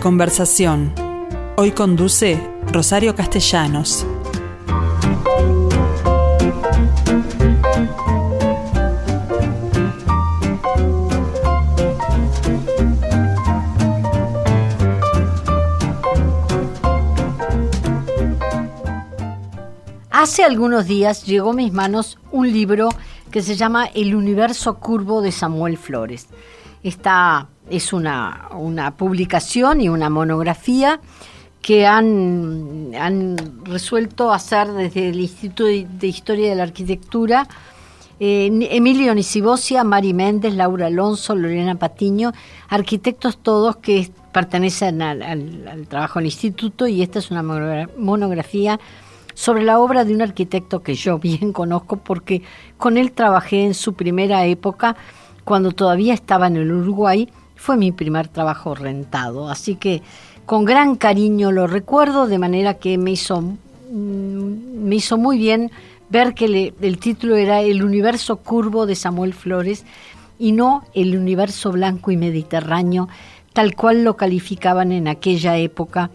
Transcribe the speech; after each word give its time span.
Conversación. 0.00 0.92
Hoy 1.56 1.70
conduce 1.72 2.40
Rosario 2.72 3.14
Castellanos. 3.14 4.06
Hace 20.10 20.44
algunos 20.44 20.86
días 20.86 21.24
llegó 21.24 21.50
a 21.50 21.54
mis 21.54 21.72
manos 21.72 22.18
un 22.32 22.52
libro 22.52 22.88
que 23.30 23.42
se 23.42 23.54
llama 23.54 23.86
El 23.86 24.14
universo 24.14 24.78
curvo 24.78 25.22
de 25.22 25.32
Samuel 25.32 25.78
Flores. 25.78 26.28
Esta 26.82 27.48
es 27.68 27.92
una, 27.92 28.48
publicación 28.96 29.80
y 29.80 29.88
una 29.88 30.10
monografía 30.10 31.00
que 31.62 31.86
han, 31.86 32.92
han, 32.98 33.36
resuelto 33.64 34.32
hacer 34.32 34.72
desde 34.72 35.08
el 35.08 35.20
Instituto 35.20 35.64
de 35.64 36.06
Historia 36.06 36.50
de 36.50 36.54
la 36.54 36.62
Arquitectura 36.62 37.48
eh, 38.18 38.48
Emilio 38.70 39.14
Nisibosia, 39.14 39.84
Mari 39.84 40.14
Méndez, 40.14 40.54
Laura 40.54 40.86
Alonso, 40.86 41.34
Lorena 41.34 41.74
Patiño, 41.74 42.32
arquitectos 42.68 43.36
todos 43.36 43.76
que 43.76 44.10
pertenecen 44.32 45.02
al 45.02 45.86
trabajo 45.86 46.18
del 46.18 46.26
instituto 46.26 46.86
y 46.86 47.02
esta 47.02 47.18
es 47.18 47.30
una 47.30 47.42
monografía 47.42 48.80
sobre 49.34 49.64
la 49.64 49.78
obra 49.78 50.04
de 50.04 50.14
un 50.14 50.22
arquitecto 50.22 50.82
que 50.82 50.94
yo 50.94 51.18
bien 51.20 51.52
conozco 51.52 51.98
porque 51.98 52.42
con 52.78 52.96
él 52.96 53.12
trabajé 53.12 53.64
en 53.64 53.74
su 53.74 53.92
primera 53.92 54.46
época 54.46 54.96
cuando 55.46 55.70
todavía 55.70 56.12
estaba 56.12 56.48
en 56.48 56.56
el 56.56 56.72
Uruguay. 56.72 57.28
Fue 57.54 57.76
mi 57.76 57.92
primer 57.92 58.26
trabajo 58.26 58.74
rentado, 58.74 59.48
así 59.48 59.76
que 59.76 60.02
con 60.44 60.64
gran 60.64 60.96
cariño 60.96 61.52
lo 61.52 61.68
recuerdo, 61.68 62.26
de 62.26 62.38
manera 62.38 62.74
que 62.74 62.98
me 62.98 63.12
hizo, 63.12 63.40
mm, 63.40 64.86
me 64.88 64.96
hizo 64.96 65.16
muy 65.16 65.38
bien 65.38 65.70
ver 66.10 66.34
que 66.34 66.74
el 66.80 66.98
título 66.98 67.36
era 67.36 67.60
El 67.60 67.84
universo 67.84 68.38
curvo 68.38 68.86
de 68.86 68.96
Samuel 68.96 69.34
Flores 69.34 69.84
y 70.36 70.50
no 70.50 70.82
el 70.94 71.16
universo 71.16 71.70
blanco 71.70 72.10
y 72.10 72.16
mediterráneo, 72.16 73.08
tal 73.52 73.76
cual 73.76 74.02
lo 74.02 74.16
calificaban 74.16 74.90
en 74.90 75.06
aquella 75.06 75.56
época 75.58 76.10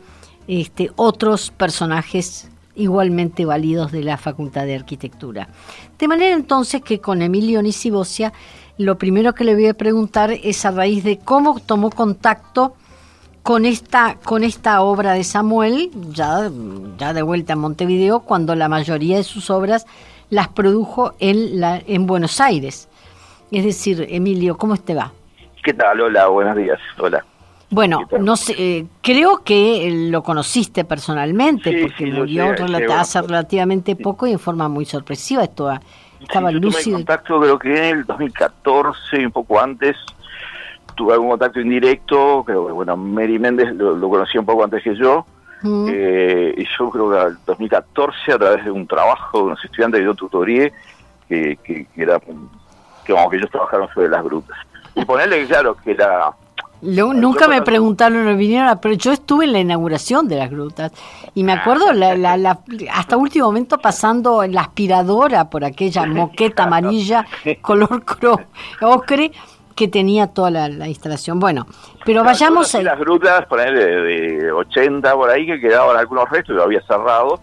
este, 0.50 0.92
otros 0.98 1.52
personajes 1.52 2.50
igualmente 2.76 3.46
válidos 3.46 3.94
de 3.94 4.04
la 4.04 4.18
Facultad 4.18 4.66
de 4.66 4.76
Arquitectura. 4.76 5.48
De 5.98 6.08
manera 6.10 6.36
entonces 6.36 6.82
que 6.82 7.00
con 7.00 7.22
Emilio 7.22 7.62
Nisibosia 7.62 8.34
lo 8.82 8.98
primero 8.98 9.34
que 9.34 9.44
le 9.44 9.54
voy 9.54 9.68
a 9.68 9.74
preguntar 9.74 10.32
es 10.32 10.66
a 10.66 10.72
raíz 10.72 11.04
de 11.04 11.20
cómo 11.20 11.60
tomó 11.60 11.90
contacto 11.90 12.76
con 13.44 13.66
esta, 13.66 14.18
con 14.24 14.44
esta 14.44 14.82
obra 14.82 15.14
de 15.14 15.24
Samuel, 15.24 15.92
ya, 16.10 16.50
ya 16.98 17.14
de 17.14 17.22
vuelta 17.22 17.54
en 17.54 17.60
Montevideo, 17.60 18.22
cuando 18.22 18.56
la 18.56 18.70
mayoría 18.70 19.18
de 19.18 19.24
sus 19.24 19.50
obras 19.50 19.86
las 20.30 20.48
produjo 20.48 21.14
en, 21.20 21.60
la, 21.60 21.82
en 21.86 22.06
Buenos 22.06 22.40
Aires. 22.40 22.88
Es 23.52 23.66
decir, 23.66 24.06
Emilio, 24.10 24.58
¿cómo 24.58 24.78
te 24.78 24.96
va? 24.96 25.12
¿Qué 25.64 25.74
tal? 25.74 26.02
Hola, 26.02 26.28
buenos 26.28 26.56
días. 26.56 26.80
Hola. 27.00 27.26
Bueno, 27.70 28.08
no 28.20 28.36
sé, 28.36 28.56
eh, 28.58 28.86
creo 29.02 29.44
que 29.44 30.08
lo 30.10 30.24
conociste 30.24 30.84
personalmente, 30.84 31.84
porque 31.84 32.06
murió 32.06 32.54
hace 32.94 33.22
relativamente 33.22 33.96
poco 33.96 34.28
y 34.28 34.34
en 34.34 34.40
forma 34.40 34.68
muy 34.68 34.84
sorpresiva. 34.84 35.44
Esto 35.44 35.72
estaba 36.22 36.52
lúcido. 36.52 36.98
contacto 36.98 37.40
creo 37.40 37.60
que 37.60 37.90
en 37.90 37.98
el 37.98 38.06
2014, 38.06 39.26
un 39.26 39.32
poco 39.32 39.60
antes, 39.60 39.96
tuve 40.96 41.14
algún 41.14 41.30
contacto 41.30 41.60
indirecto, 41.60 42.44
creo 42.46 42.68
que, 42.68 42.74
bueno, 42.74 42.98
Mary 42.98 43.40
Méndez 43.40 43.74
lo, 43.74 44.10
conocía 44.10 44.40
un 44.40 44.46
poco 44.46 44.64
antes 44.64 44.84
que 44.84 44.96
yo, 44.96 45.26
mm. 45.62 45.88
eh, 45.90 46.54
y 46.58 46.66
yo 46.78 46.90
creo 46.90 47.12
que 47.12 47.18
en 47.18 47.28
el 47.28 47.38
2014, 47.46 48.34
a 48.34 48.38
través 48.38 48.66
de 48.66 48.72
un 48.72 48.88
trabajo 48.88 49.38
de 49.40 49.44
unos 49.46 49.66
estudiantes 49.66 50.00
de 50.00 50.06
yo 50.06 50.14
tutorié, 50.16 50.74
que, 51.28 51.58
que, 51.64 51.88
era, 51.96 52.20
que, 52.20 52.34
que 53.06 53.38
ellos 53.38 53.50
trabajaron 53.50 53.88
sobre 53.94 54.10
las 54.10 54.24
grutas. 54.24 54.58
Y 54.96 55.06
ponerle, 55.06 55.46
claro, 55.46 55.76
que 55.76 55.96
la 55.96 56.34
nunca 56.82 57.48
me 57.48 57.62
preguntaron, 57.62 58.26
no 58.26 58.36
vinieron, 58.36 58.80
pero 58.82 58.96
yo 58.96 59.12
estuve 59.12 59.46
en 59.46 59.54
la 59.54 59.60
inauguración 59.60 60.28
de 60.28 60.38
las 60.38 60.50
grutas 60.50 60.92
y 61.36 61.44
me 61.44 61.54
acuerdo 61.54 61.94
la, 61.94 62.16
la, 62.16 62.60
hasta 62.92 63.18
último 63.18 63.46
momento 63.46 63.78
pasando 63.78 64.46
la 64.48 64.62
aspiradora 64.62 65.50
por 65.50 65.64
aquella 65.64 66.06
moqueta 66.08 66.64
amarilla 66.64 67.26
color 67.62 68.04
ocre 68.82 69.32
que 69.76 69.88
tenía 69.88 70.28
toda 70.28 70.52
la, 70.52 70.88
instalación. 70.88 71.40
Bueno, 71.40 71.66
pero 72.06 72.24
vayamos 72.24 72.76
a... 72.76 72.84
Las 72.84 73.00
grutas, 73.00 73.46
por 73.46 73.60
ahí 73.60 73.74
de, 73.74 74.52
80 74.52 75.14
por 75.16 75.30
ahí, 75.30 75.46
que 75.46 75.60
quedaban 75.60 75.98
algunos 75.98 76.30
restos, 76.30 76.56
lo 76.56 76.64
había 76.64 76.82
cerrado. 76.82 77.40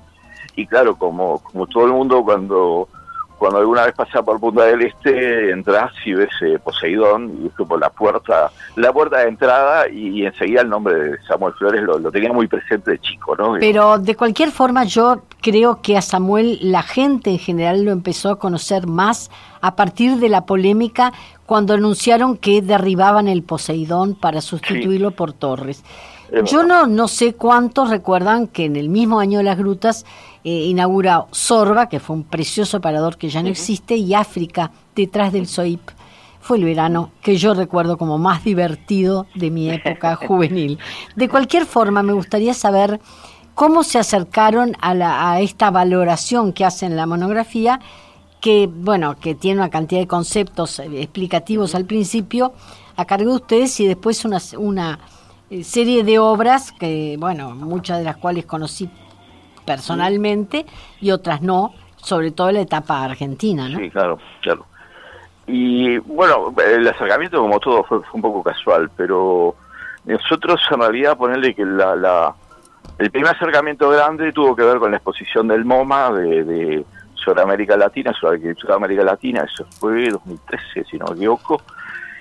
Y 0.55 0.67
claro, 0.67 0.97
como, 0.97 1.39
como 1.41 1.67
todo 1.67 1.87
el 1.87 1.93
mundo 1.93 2.23
cuando 2.23 2.89
cuando 3.39 3.59
alguna 3.59 3.87
vez 3.87 3.95
pasás 3.95 4.23
por 4.23 4.41
Punta 4.41 4.65
del 4.65 4.83
Este, 4.83 5.51
entras 5.51 5.93
y 6.05 6.13
ves 6.13 6.31
eh, 6.43 6.59
Poseidón, 6.63 7.39
y 7.43 7.47
es 7.47 7.53
por 7.55 7.79
la 7.79 7.91
puerta, 7.91 8.51
la 8.77 8.93
puerta 8.93 9.19
de 9.19 9.29
entrada, 9.29 9.89
y, 9.89 10.27
enseguida 10.27 10.63
el 10.63 10.69
nombre 10.69 10.95
de 10.95 11.23
Samuel 11.27 11.55
Flores 11.55 11.83
lo, 11.83 12.11
tenía 12.11 12.33
muy 12.33 12.49
presente 12.49 12.93
de 12.93 12.99
chico, 12.99 13.37
¿no? 13.37 13.55
Pero 13.61 13.99
de 13.99 14.17
cualquier 14.17 14.51
forma, 14.51 14.85
yo 14.85 15.23
creo 15.41 15.81
que 15.83 15.97
a 15.97 16.03
Samuel 16.03 16.59
la 16.61 16.83
gente 16.83 17.31
en 17.31 17.39
general 17.39 17.85
lo 17.85 17.93
empezó 17.93 18.31
a 18.31 18.39
conocer 18.39 18.87
más 18.87 19.31
a 19.61 19.77
partir 19.77 20.17
de 20.17 20.29
la 20.29 20.45
polémica 20.45 21.13
cuando 21.47 21.75
anunciaron 21.75 22.37
que 22.37 22.61
derribaban 22.61 23.29
el 23.29 23.43
Poseidón 23.43 24.15
para 24.15 24.41
sustituirlo 24.41 25.13
por 25.13 25.33
Torres. 25.33 25.85
Yo 26.45 26.63
no, 26.63 26.87
no 26.87 27.09
sé 27.09 27.35
cuántos 27.35 27.89
recuerdan 27.89 28.49
que 28.49 28.67
en 28.67 28.77
el 28.77 28.89
mismo 28.89 29.19
año 29.19 29.39
de 29.39 29.45
las 29.45 29.57
grutas 29.57 30.05
eh, 30.45 30.51
inaugura 30.51 31.27
Sorba, 31.31 31.89
que 31.89 32.01
fue 32.01 32.17
un 32.17 32.25
precioso 32.25 32.81
parador 32.81 33.17
que 33.17 33.29
ya 33.29 33.43
no 33.43 33.49
existe, 33.49 33.97
y 33.97 34.15
África, 34.15 34.71
detrás 34.95 35.33
del 35.33 35.47
SOIP. 35.47 35.81
Fue 36.41 36.59
el 36.59 36.65
verano 36.65 37.11
que 37.23 37.37
yo 37.37 37.55
recuerdo 37.55 37.99
como 37.99 38.19
más 38.19 38.45
divertido 38.45 39.27
de 39.35 39.51
mi 39.51 39.71
época 39.71 40.17
juvenil. 40.27 40.79
De 41.17 41.29
cualquier 41.29 41.67
forma, 41.67 42.03
me 42.03 42.13
gustaría 42.13 42.55
saber 42.55 43.01
cómo 43.55 43.83
se 43.83 43.99
acercaron 43.99 44.77
a, 44.81 44.95
la, 44.95 45.33
a 45.33 45.41
esta 45.41 45.71
valoración 45.71 46.53
que 46.53 46.65
hacen 46.65 46.95
la 46.95 47.07
monografía, 47.07 47.81
que, 48.41 48.69
bueno, 48.73 49.17
que 49.19 49.35
tiene 49.35 49.61
una 49.61 49.71
cantidad 49.71 50.01
de 50.01 50.07
conceptos 50.07 50.79
eh, 50.79 50.89
explicativos 51.03 51.75
al 51.75 51.85
principio, 51.85 52.53
a 52.97 53.05
cargo 53.05 53.31
de 53.31 53.37
ustedes 53.37 53.81
y 53.81 53.87
después 53.87 54.25
una, 54.25 54.39
una 54.57 54.99
serie 55.63 56.05
de 56.05 56.19
obras 56.19 56.73
que, 56.73 57.17
bueno, 57.19 57.51
muchas 57.55 57.99
de 57.99 58.05
las 58.05 58.17
cuales 58.17 58.47
conocí 58.47 58.89
personalmente 59.65 60.67
y 61.01 61.11
otras 61.11 61.43
no, 61.43 61.73
sobre 61.97 62.31
todo 62.31 62.51
la 62.53 62.61
etapa 62.61 63.05
argentina, 63.05 63.69
¿no? 63.69 63.79
Sí, 63.79 63.91
claro, 63.91 64.19
claro. 64.41 64.67
Y 65.47 65.99
bueno, 65.99 66.55
el 66.67 66.87
acercamiento 66.87 67.41
como 67.41 67.59
todo 67.59 67.83
fue, 67.85 68.01
un 68.13 68.23
poco 68.23 68.43
casual, 68.43 68.91
pero 68.97 69.55
nosotros 70.05 70.61
en 70.71 70.81
realidad 70.81 71.17
ponerle 71.17 71.55
que 71.55 71.65
la, 71.65 71.97
la, 71.97 72.35
el 72.99 73.11
primer 73.11 73.35
acercamiento 73.35 73.89
grande 73.91 74.33
tuvo 74.33 74.55
que 74.55 74.63
ver 74.63 74.79
con 74.79 74.91
la 74.91 74.99
exposición 74.99 75.49
del 75.49 75.65
MoMA 75.65 76.13
de, 76.13 76.45
de 76.45 76.87
sobre 77.15 77.43
América 77.43 77.77
Latina, 77.77 78.13
sobre 78.13 78.37
arquitectura 78.37 78.75
de 78.75 78.77
América 78.77 79.03
Latina, 79.05 79.45
eso 79.45 79.67
fue 79.79 80.09
2013, 80.09 80.85
si 80.85 80.99
no 80.99 81.07
me 81.07 81.17
equivoco, 81.17 81.61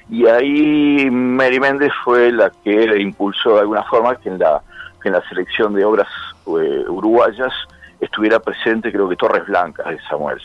y 0.09 0.25
ahí 0.25 1.09
Mary 1.09 1.59
Méndez 1.59 1.92
fue 2.04 2.31
la 2.31 2.51
que 2.63 3.00
impulsó 3.00 3.56
de 3.56 3.62
alguna 3.62 3.83
forma 3.83 4.15
que 4.15 4.30
en 4.30 4.39
la, 4.39 4.62
en 5.04 5.13
la 5.13 5.21
selección 5.27 5.74
de 5.74 5.83
obras 5.83 6.07
eh, 6.48 6.86
uruguayas 6.88 7.54
estuviera 8.00 8.39
presente 8.39 8.92
creo 8.92 9.09
que 9.09 9.15
Torres 9.15 9.45
Blancas 9.48 9.88
de 9.88 10.00
Samuel. 10.09 10.42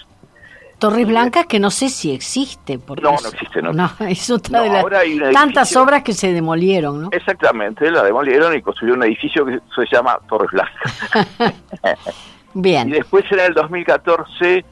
Torres 0.79 1.07
Blancas 1.07 1.47
que 1.47 1.61
no 1.61 1.71
sé 1.71 1.89
si 1.89 2.13
existe. 2.13 2.81
Porque 2.81 3.05
no, 3.05 3.13
no 3.13 3.29
existe. 3.29 3.63
No, 3.63 3.73
no 3.73 3.89
es 4.09 4.29
otra 4.31 4.63
de 4.63 5.15
las 5.15 5.33
tantas 5.33 5.77
obras 5.77 6.03
que 6.03 6.13
se 6.13 6.33
demolieron, 6.33 7.03
¿no? 7.03 7.09
Exactamente, 7.13 7.89
la 7.89 8.03
demolieron 8.03 8.57
y 8.57 8.63
construyeron 8.63 9.01
un 9.01 9.07
edificio 9.07 9.47
que 9.47 9.61
se 9.77 9.87
llama 9.93 10.19
Torres 10.29 10.51
Blancas. 10.51 11.57
Bien. 12.55 12.89
Y 12.89 12.93
después 12.93 13.25
en 13.31 13.41
el 13.41 13.55
2014 13.55 14.65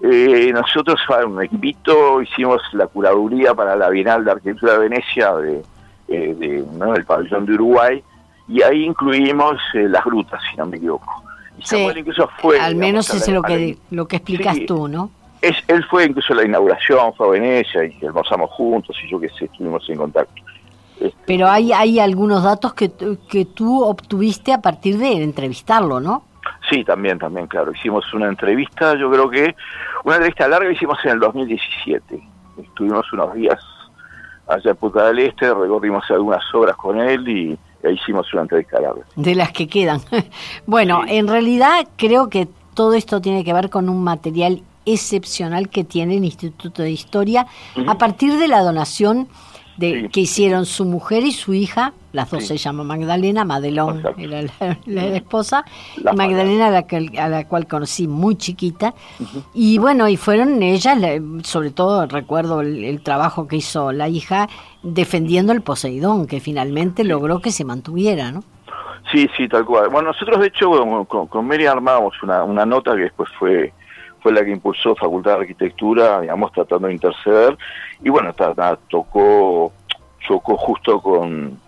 eh, 0.00 0.52
nosotros, 0.52 1.00
un 1.26 1.42
equipito, 1.42 2.22
hicimos 2.22 2.62
la 2.72 2.86
curaduría 2.86 3.54
para 3.54 3.74
la 3.74 3.88
Bienal 3.88 4.24
de 4.24 4.30
Arquitectura 4.30 4.74
de 4.74 4.78
Venecia 4.78 5.34
de, 5.34 5.62
eh, 6.08 6.34
del 6.38 7.04
pabellón 7.04 7.46
de 7.46 7.54
Uruguay 7.54 8.02
y 8.46 8.62
ahí 8.62 8.84
incluimos 8.84 9.56
eh, 9.74 9.88
las 9.88 10.04
grutas, 10.04 10.40
si 10.50 10.56
no 10.56 10.66
me 10.66 10.76
equivoco. 10.76 11.24
fue, 12.40 12.60
al 12.60 12.76
menos 12.76 13.12
es 13.12 13.28
lo 13.28 13.42
que, 13.42 13.76
lo 13.90 14.06
que 14.06 14.16
explicas 14.16 14.56
tú, 14.66 14.86
¿no? 14.86 15.10
Es, 15.42 15.56
él 15.66 15.84
fue 15.84 16.04
incluso 16.04 16.32
la 16.34 16.44
inauguración, 16.44 17.12
fue 17.14 17.26
a 17.26 17.30
Venecia 17.30 17.84
y 17.84 18.06
almorzamos 18.06 18.50
juntos 18.52 18.96
y 19.04 19.10
yo 19.10 19.18
que 19.18 19.28
sé, 19.30 19.46
estuvimos 19.46 19.88
en 19.88 19.96
contacto. 19.96 20.42
Este, 21.00 21.16
Pero 21.26 21.48
hay, 21.48 21.72
hay 21.72 21.98
algunos 21.98 22.42
datos 22.42 22.74
que, 22.74 22.90
que 23.28 23.44
tú 23.44 23.82
obtuviste 23.84 24.52
a 24.52 24.60
partir 24.60 24.98
de 24.98 25.22
entrevistarlo, 25.22 26.00
¿no? 26.00 26.24
Sí, 26.70 26.84
también, 26.84 27.18
también, 27.18 27.46
claro. 27.46 27.72
Hicimos 27.72 28.12
una 28.12 28.28
entrevista, 28.28 28.94
yo 28.96 29.10
creo 29.10 29.30
que 29.30 29.56
una 30.04 30.16
entrevista 30.16 30.48
larga 30.48 30.70
hicimos 30.70 30.98
en 31.04 31.12
el 31.12 31.20
2017. 31.20 32.22
Estuvimos 32.62 33.10
unos 33.12 33.34
días 33.34 33.58
allá 34.46 34.70
en 34.70 34.76
Punta 34.76 35.06
del 35.06 35.20
Este, 35.20 35.52
recorrimos 35.52 36.04
algunas 36.10 36.42
obras 36.54 36.76
con 36.76 37.00
él 37.00 37.28
y, 37.28 37.58
e 37.82 37.92
hicimos 37.92 38.32
una 38.32 38.42
entrevista 38.42 38.80
larga. 38.80 39.02
De 39.16 39.34
las 39.34 39.52
que 39.52 39.68
quedan. 39.68 40.00
bueno, 40.66 41.02
en 41.06 41.28
realidad 41.28 41.86
creo 41.96 42.28
que 42.28 42.48
todo 42.74 42.94
esto 42.94 43.20
tiene 43.20 43.44
que 43.44 43.52
ver 43.52 43.70
con 43.70 43.88
un 43.88 44.02
material 44.02 44.62
excepcional 44.84 45.68
que 45.68 45.84
tiene 45.84 46.16
el 46.16 46.24
Instituto 46.24 46.82
de 46.82 46.90
Historia 46.90 47.46
a 47.86 47.98
partir 47.98 48.38
de 48.38 48.48
la 48.48 48.62
donación 48.62 49.28
de, 49.78 50.08
que 50.10 50.20
hicieron 50.20 50.66
su 50.66 50.84
mujer 50.84 51.24
y 51.24 51.32
su 51.32 51.54
hija, 51.54 51.92
las 52.12 52.30
dos 52.30 52.46
se 52.46 52.56
llaman 52.56 52.86
Magdalena, 52.86 53.44
Madelón 53.44 54.02
era 54.18 54.42
la, 54.86 55.06
esposa, 55.06 55.64
Magdalena 56.16 56.66
a 56.66 56.70
la, 56.70 56.86
que, 56.86 57.10
a 57.18 57.28
la 57.28 57.46
cual 57.46 57.66
conocí 57.66 58.08
muy 58.08 58.36
chiquita, 58.36 58.94
y 59.54 59.78
bueno, 59.78 60.08
y 60.08 60.16
fueron 60.16 60.62
ellas, 60.62 60.98
sobre 61.44 61.70
todo 61.70 62.06
recuerdo 62.06 62.60
el, 62.60 63.00
trabajo 63.02 63.46
que 63.46 63.56
hizo 63.56 63.92
la 63.92 64.08
hija 64.08 64.48
defendiendo 64.82 65.52
el 65.52 65.62
Poseidón, 65.62 66.26
que 66.26 66.40
finalmente 66.40 67.04
logró 67.04 67.40
que 67.40 67.52
se 67.52 67.64
mantuviera, 67.64 68.32
¿no? 68.32 68.42
Sí, 69.12 69.26
sí, 69.36 69.48
tal 69.48 69.64
cual. 69.64 69.88
Bueno, 69.88 70.08
nosotros 70.08 70.40
de 70.40 70.48
hecho 70.48 70.70
con, 71.06 71.28
con 71.28 71.46
Mary 71.46 71.64
armábamos 71.64 72.14
una, 72.22 72.44
una 72.44 72.66
nota 72.66 72.94
que 72.94 73.02
después 73.02 73.30
fue 73.38 73.72
fue 74.20 74.32
la 74.32 74.44
que 74.44 74.50
impulsó 74.50 74.94
Facultad 74.94 75.32
de 75.32 75.40
Arquitectura, 75.42 76.20
digamos, 76.20 76.52
tratando 76.52 76.88
de 76.88 76.94
interceder, 76.94 77.56
y 78.02 78.08
bueno, 78.08 78.34
tocó, 78.88 79.72
chocó 80.20 80.56
justo 80.56 81.00
con, 81.00 81.58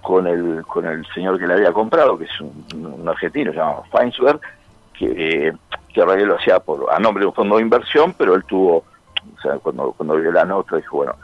con 0.00 0.26
el, 0.26 0.64
con 0.66 0.86
el 0.86 1.04
señor 1.14 1.38
que 1.38 1.46
le 1.46 1.54
había 1.54 1.72
comprado, 1.72 2.18
que 2.18 2.24
es 2.24 2.40
un, 2.40 3.08
argentino, 3.08 3.52
llamado 3.52 3.84
Feinsberg, 3.92 4.40
que, 4.98 5.52
que 5.92 6.00
en 6.00 6.06
realidad 6.06 6.28
lo 6.28 6.36
hacía 6.36 6.60
por, 6.60 6.86
a 6.92 6.98
nombre 6.98 7.22
de 7.22 7.28
un 7.28 7.34
fondo 7.34 7.56
de 7.56 7.62
inversión, 7.62 8.14
pero 8.16 8.34
él 8.34 8.44
tuvo, 8.44 8.76
o 8.78 9.40
sea, 9.42 9.58
cuando, 9.58 9.92
cuando 9.92 10.16
vio 10.16 10.30
la 10.32 10.44
nota, 10.44 10.76
dijo, 10.76 10.98
bueno, 10.98 11.14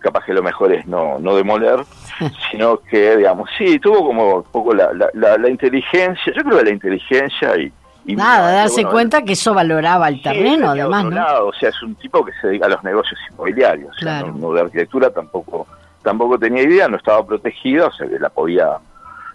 capaz 0.00 0.24
que 0.24 0.32
lo 0.32 0.42
mejor 0.42 0.72
es 0.72 0.86
no, 0.86 1.18
no 1.18 1.36
demoler, 1.36 1.80
sino 2.50 2.78
que, 2.78 3.16
digamos, 3.16 3.48
sí, 3.56 3.78
tuvo 3.78 4.06
como 4.06 4.36
un 4.36 4.44
poco 4.44 4.74
la, 4.74 4.92
la, 4.92 5.38
la 5.38 5.48
inteligencia, 5.48 6.32
yo 6.32 6.42
creo 6.42 6.58
que 6.58 6.64
la 6.64 6.70
inteligencia 6.70 7.56
y, 7.56 7.72
Nada, 8.16 8.52
darse 8.52 8.84
cuenta 8.84 9.22
que 9.22 9.34
eso 9.34 9.54
valoraba 9.54 10.08
el 10.08 10.22
terreno, 10.22 10.70
además, 10.70 11.04
¿no? 11.06 11.46
o 11.46 11.52
sea, 11.52 11.68
es 11.68 11.82
un 11.82 11.94
tipo 11.96 12.24
que 12.24 12.32
se 12.40 12.48
dedica 12.48 12.66
a 12.66 12.70
los 12.70 12.82
negocios 12.84 13.18
inmobiliarios, 13.30 13.94
no, 14.02 14.52
de 14.52 14.60
arquitectura 14.60 15.10
tampoco 15.10 15.66
tampoco 16.02 16.38
tenía 16.38 16.62
idea, 16.62 16.88
no 16.88 16.96
estaba 16.96 17.26
protegida, 17.26 17.86
o 17.88 17.92
sea 17.92 18.08
que 18.08 18.18
la 18.18 18.30
podía 18.30 18.78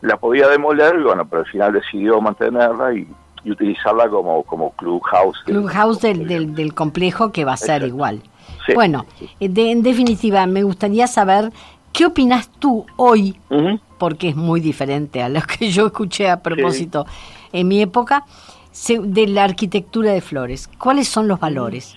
la 0.02 0.18
podía 0.18 0.48
demoler, 0.48 0.96
y 1.00 1.04
bueno, 1.04 1.26
pero 1.26 1.44
al 1.44 1.48
final 1.48 1.74
decidió 1.74 2.20
mantenerla 2.20 2.94
y, 2.94 3.08
utilizarla 3.46 4.08
como, 4.08 4.44
como 4.44 4.72
clubhouse. 4.72 5.38
Clubhouse 5.44 6.00
del, 6.00 6.28
del, 6.28 6.56
del, 6.56 6.74
complejo 6.74 7.34
que 7.34 7.44
va 7.44 7.54
a 7.54 7.58
ser 7.58 7.84
igual. 7.84 8.22
bueno, 8.74 9.06
en 9.42 9.84
definitiva, 9.84 10.46
me 10.46 10.64
gustaría 10.64 11.08
saber 11.08 11.52
qué 11.94 12.06
opinas 12.06 12.50
tú 12.60 12.86
hoy, 12.98 13.38
porque 13.98 14.30
es 14.30 14.36
muy 14.36 14.60
diferente 14.60 15.22
a 15.22 15.30
lo 15.30 15.42
que 15.42 15.70
yo 15.72 15.88
escuché 15.88 16.30
a 16.30 16.42
propósito 16.42 17.06
en 17.54 17.68
mi 17.68 17.82
época, 17.82 18.26
de 19.04 19.28
la 19.28 19.44
arquitectura 19.44 20.12
de 20.12 20.22
Flores? 20.22 20.70
¿Cuáles 20.78 21.08
son 21.08 21.28
los 21.28 21.40
valores? 21.40 21.96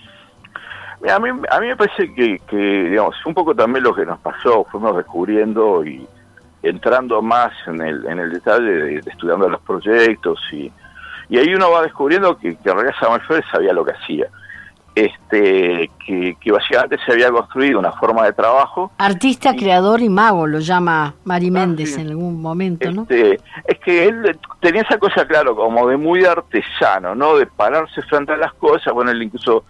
a, 1.09 1.19
mí, 1.19 1.29
a 1.49 1.59
mí 1.59 1.67
me 1.67 1.75
parece 1.75 2.13
que, 2.13 2.39
digamos, 2.55 3.15
un 3.25 3.33
poco 3.33 3.55
también 3.55 3.83
lo 3.83 3.93
que 3.93 4.05
nos 4.05 4.19
pasó, 4.19 4.65
fuimos 4.71 4.95
descubriendo 4.95 5.85
y 5.85 6.07
entrando 6.63 7.21
más 7.21 7.51
en 7.67 7.81
el, 7.81 8.05
en 8.05 8.19
el 8.19 8.31
detalle 8.31 8.71
de, 8.71 8.95
estudiando 9.05 9.47
los 9.47 9.61
proyectos 9.61 10.39
y, 10.51 10.71
y 11.29 11.37
ahí 11.37 11.53
uno 11.53 11.71
va 11.71 11.83
descubriendo 11.83 12.37
que, 12.37 12.55
que 12.57 12.69
en 12.69 12.75
realidad 12.75 12.95
Samuel 12.99 13.21
Flores 13.21 13.45
sabía 13.51 13.73
lo 13.73 13.85
que 13.85 13.91
hacía 13.91 14.27
este, 15.05 15.91
que, 16.05 16.51
básicamente 16.51 16.97
se 17.05 17.11
había 17.11 17.29
construido 17.29 17.79
una 17.79 17.91
forma 17.91 18.25
de 18.25 18.33
trabajo. 18.33 18.91
Artista, 18.97 19.55
creador 19.55 20.01
y 20.01 20.09
mago, 20.09 20.47
lo 20.47 20.59
llama 20.59 21.13
Mari 21.23 21.49
ah, 21.49 21.51
Méndez 21.51 21.97
en 21.97 22.07
algún 22.07 22.41
momento, 22.41 22.91
¿no? 22.91 23.03
Este, 23.03 23.39
es 23.65 23.79
que 23.79 24.05
él 24.05 24.39
tenía 24.59 24.81
esa 24.81 24.97
cosa, 24.97 25.27
claro, 25.27 25.55
como 25.55 25.87
de 25.87 25.97
muy 25.97 26.25
artesano, 26.25 27.13
¿no? 27.13 27.37
De 27.37 27.45
pararse 27.45 28.01
frente 28.03 28.33
a 28.33 28.37
las 28.37 28.53
cosas, 28.53 28.93
bueno, 28.93 29.11
él 29.11 29.21
incluso 29.21 29.63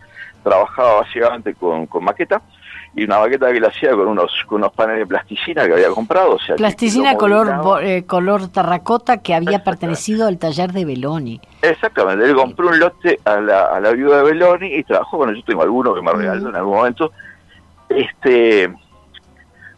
trabajaba 0.43 1.01
básicamente 1.01 1.53
con, 1.55 1.87
con 1.87 2.05
maqueta, 2.05 2.41
y 2.97 3.03
una 3.03 3.19
baqueta 3.19 3.53
que 3.53 3.59
le 3.59 3.67
hacía 3.67 3.91
con 3.91 4.07
unos, 4.07 4.31
con 4.47 4.57
unos 4.57 4.73
paneles 4.73 5.01
de 5.01 5.05
plasticina 5.05 5.67
que 5.67 5.73
había 5.73 5.89
comprado. 5.89 6.33
O 6.33 6.39
sea, 6.39 6.55
plasticina 6.55 7.15
color, 7.15 7.83
eh, 7.83 8.03
color 8.07 8.47
terracota 8.47 9.21
que 9.21 9.35
había 9.35 9.63
pertenecido 9.63 10.27
al 10.27 10.39
taller 10.39 10.71
de 10.73 10.83
Beloni. 10.83 11.39
Exactamente, 11.61 12.25
él 12.25 12.35
compró 12.35 12.69
un 12.69 12.79
lote 12.79 13.19
a 13.23 13.39
la, 13.39 13.65
a 13.65 13.79
la 13.79 13.91
viuda 13.91 14.17
de 14.17 14.23
Beloni 14.23 14.73
y 14.73 14.83
trabajó, 14.83 15.17
bueno, 15.17 15.33
yo 15.33 15.43
tengo 15.43 15.61
alguno 15.61 15.93
que 15.93 16.01
me 16.01 16.11
regaló 16.11 16.49
en 16.49 16.55
algún 16.55 16.73
momento. 16.73 17.11
Este, 17.89 18.73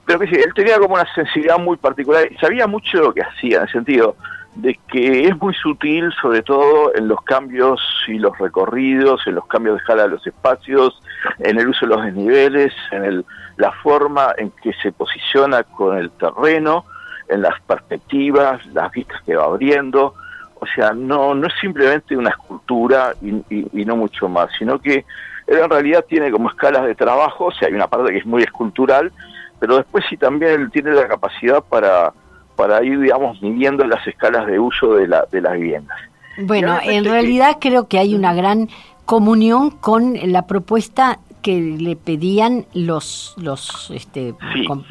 pero 0.06 0.18
que 0.18 0.28
sí, 0.28 0.36
él 0.36 0.54
tenía 0.56 0.80
como 0.80 0.96
una 0.96 1.14
sensibilidad 1.14 1.60
muy 1.60 1.76
particular 1.76 2.26
sabía 2.40 2.68
mucho 2.68 3.00
lo 3.00 3.14
que 3.14 3.22
hacía, 3.22 3.58
en 3.58 3.64
el 3.64 3.70
sentido, 3.70 4.16
de 4.56 4.80
que 4.88 5.28
es 5.28 5.38
muy 5.38 5.54
sutil, 5.56 6.10
sobre 6.22 6.42
todo 6.42 6.96
en 6.96 7.10
los 7.10 7.22
cambios 7.24 7.82
y 8.08 8.18
los 8.18 8.38
recorridos, 8.38 9.28
en 9.28 9.36
los 9.36 9.46
cambios 9.48 9.76
de 9.76 9.82
escala 9.82 10.04
de 10.04 10.10
los 10.10 10.26
espacios, 10.26 11.02
en 11.40 11.60
el 11.60 11.70
uso 11.70 11.86
de 11.86 11.96
los 11.96 12.06
desniveles, 12.06 12.74
en 12.92 13.06
el, 13.06 13.26
la 13.58 13.72
forma 13.72 14.34
en 14.38 14.52
que 14.52 14.74
se 14.82 14.92
posiciona 14.92 15.64
con 15.64 15.98
el 15.98 16.12
terreno, 16.12 16.86
en 17.28 17.42
las 17.42 17.60
perspectivas, 17.62 18.66
las 18.68 18.92
vistas 18.92 19.22
que 19.26 19.36
va 19.36 19.46
abriendo. 19.46 20.16
O 20.56 20.66
sea, 20.66 20.92
no, 20.92 21.34
no 21.36 21.48
es 21.48 21.54
simplemente 21.62 22.18
una 22.18 22.32
escultura 22.32 23.14
y, 23.22 23.86
no 23.86 23.96
mucho 23.96 24.28
más, 24.28 24.50
sino 24.58 24.80
que 24.80 25.06
en 25.48 25.70
realidad 25.70 26.06
tiene 26.08 26.32
como 26.32 26.50
escalas 26.50 26.86
de 26.86 26.96
trabajo, 26.96 27.46
o 27.46 27.52
sea, 27.52 27.70
hay 27.70 27.74
una 27.74 27.88
parte 27.88 28.12
que 28.12 28.20
es 28.20 28.26
muy 28.26 28.44
escultural, 28.44 29.12
pero 29.60 29.78
después 29.78 30.04
sí 30.10 30.18
también 30.18 30.62
él 30.62 30.72
tiene 30.72 30.92
la 30.92 31.08
capacidad 31.08 31.64
para 31.64 32.14
para 32.60 32.84
ir, 32.84 33.00
digamos, 33.00 33.42
midiendo 33.42 33.86
las 33.86 34.06
escalas 34.06 34.46
de 34.46 34.60
uso 34.60 34.96
de, 34.96 35.08
la, 35.08 35.26
de 35.32 35.40
las 35.40 35.54
viviendas. 35.54 35.98
Bueno, 36.40 36.78
en 36.84 37.06
realidad 37.06 37.56
creo 37.62 37.88
que 37.88 38.00
hay 38.00 38.14
una 38.14 38.34
gran 38.34 38.68
comunión 39.10 39.72
con 39.72 40.14
la 40.32 40.46
propuesta 40.46 41.18
que 41.42 41.60
le 41.60 41.96
pedían 41.96 42.68
los 42.76 43.34
los 43.38 43.90
este, 43.90 44.36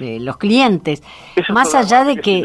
eh, 0.00 0.18
los 0.18 0.38
clientes 0.38 1.04
más 1.50 1.76
allá 1.76 2.02
de 2.02 2.16
que 2.16 2.44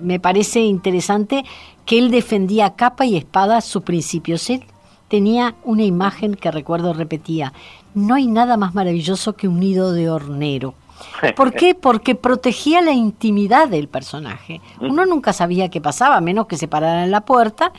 me 0.00 0.18
parece 0.18 0.60
interesante 0.60 1.44
que 1.84 1.98
él 1.98 2.10
defendía 2.10 2.74
capa 2.74 3.04
y 3.04 3.18
espada 3.18 3.60
sus 3.60 3.82
principios 3.82 4.48
él 4.48 4.64
tenía 5.08 5.56
una 5.62 5.82
imagen 5.82 6.36
que 6.36 6.50
recuerdo 6.50 6.94
repetía 6.94 7.52
no 7.94 8.14
hay 8.14 8.26
nada 8.26 8.56
más 8.56 8.72
maravilloso 8.72 9.34
que 9.34 9.48
un 9.48 9.60
nido 9.60 9.92
de 9.92 10.08
hornero 10.08 10.72
¿Por 11.36 11.52
qué? 11.52 11.74
Porque 11.74 12.14
protegía 12.14 12.80
la 12.80 12.92
intimidad 12.92 13.66
del 13.66 13.88
personaje. 13.88 14.60
Uno 14.78 15.04
nunca 15.04 15.32
sabía 15.32 15.68
qué 15.68 15.80
pasaba, 15.80 16.20
menos 16.20 16.46
que 16.46 16.56
se 16.56 16.68
parara 16.68 17.02
en 17.02 17.10
la 17.10 17.22
puerta, 17.22 17.72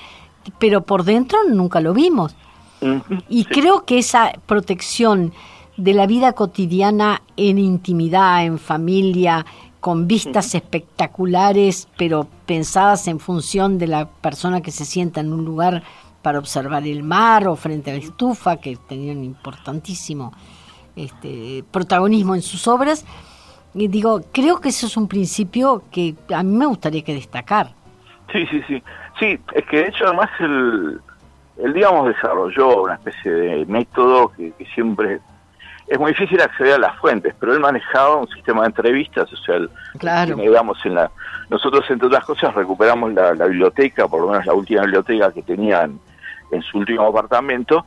pero 0.60 0.82
por 0.82 1.06
dentro 1.06 1.40
nunca 1.48 1.80
lo 1.80 1.94
vimos. 1.94 2.36
Y 3.30 3.46
creo 3.46 3.86
que 3.86 3.98
esa 3.98 4.34
protección 4.46 5.34
de 5.78 5.94
la 5.94 6.06
vida 6.06 6.34
cotidiana 6.34 7.22
en 7.38 7.58
intimidad, 7.58 8.46
en 8.46 8.60
familia, 8.60 9.46
con 9.80 10.08
vistas 10.08 10.56
espectaculares, 10.56 11.90
pero 11.98 12.28
pensadas 12.46 13.08
en 13.08 13.20
función 13.20 13.78
de 13.78 13.88
la 13.88 14.08
persona 14.08 14.62
que 14.62 14.72
se 14.72 14.86
sienta 14.86 15.20
en 15.20 15.34
un 15.34 15.44
lugar 15.44 15.84
para 16.22 16.40
observar 16.40 16.88
el 16.88 17.04
mar 17.04 17.48
o 17.48 17.56
frente 17.56 17.92
a 17.92 17.96
la 17.96 18.00
estufa, 18.00 18.58
que 18.58 18.78
tenían 18.88 19.24
importantísimo 19.26 20.32
este, 20.96 21.66
protagonismo 21.70 22.34
en 22.34 22.42
sus 22.42 22.68
obras. 22.68 23.06
Y 23.74 23.88
digo, 23.90 24.22
creo 24.32 24.62
que 24.62 24.70
eso 24.70 24.86
es 24.86 24.96
un 24.96 25.08
principio 25.08 25.84
que 25.92 26.16
a 26.34 26.44
mí 26.44 26.56
me 26.56 26.66
gustaría 26.66 27.04
que 27.04 27.14
destacar. 27.14 27.74
Sí, 28.32 28.46
sí, 28.50 28.62
sí. 28.68 28.84
Sí, 29.20 29.40
es 29.54 29.66
que 29.66 29.78
de 29.78 29.88
hecho 29.90 30.06
además 30.06 30.30
el, 30.40 31.02
el 31.58 31.74
digamos, 31.74 32.08
desarrolló 32.08 32.84
una 32.84 32.96
especie 32.96 33.32
de 33.32 33.66
método 33.66 34.30
que, 34.30 34.54
siempre 34.74 35.20
es 35.88 36.00
muy 36.00 36.12
difícil 36.12 36.42
acceder 36.42 36.76
a 36.76 36.80
las 36.80 36.98
fuentes, 36.98 37.36
pero 37.40 37.54
él 37.54 37.60
manejaba 37.60 38.16
un 38.16 38.28
sistema 38.30 38.62
de 38.62 38.68
entrevistas, 38.68 39.32
o 39.32 39.38
sea, 39.38 39.58
claro. 40.00 40.36
digamos, 40.38 40.84
en 40.86 40.96
la, 40.96 41.12
nosotros 41.50 41.86
entre 41.90 42.08
otras 42.08 42.26
cosas 42.26 42.54
recuperamos 42.56 43.14
la, 43.14 43.34
biblioteca, 43.34 44.08
por 44.08 44.22
lo 44.22 44.30
menos 44.30 44.46
la 44.46 44.54
última 44.54 44.82
biblioteca 44.82 45.32
que 45.32 45.44
tenían 45.44 46.00
en 46.52 46.62
su 46.62 46.78
último 46.80 47.04
apartamento, 47.04 47.86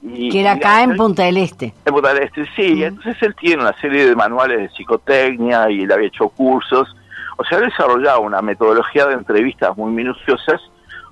que 0.00 0.40
era 0.40 0.52
acá 0.52 0.82
en 0.82 0.94
Punta 0.96 1.24
del 1.24 1.38
Este. 1.38 1.74
En 1.84 1.92
Punta 1.92 2.14
del 2.14 2.24
Este, 2.24 2.46
sí. 2.54 2.84
Entonces 2.84 3.16
él 3.20 3.34
tiene 3.34 3.62
una 3.62 3.72
serie 3.80 4.06
de 4.06 4.14
manuales 4.14 4.58
de 4.58 4.68
psicotecnia 4.70 5.68
y 5.70 5.82
él 5.82 5.92
había 5.92 6.06
hecho 6.06 6.28
cursos. 6.28 6.94
O 7.36 7.44
sea, 7.44 7.58
él 7.58 7.64
desarrollaba 7.64 8.18
una 8.18 8.40
metodología 8.40 9.06
de 9.06 9.14
entrevistas 9.14 9.76
muy 9.76 9.90
minuciosas 9.90 10.60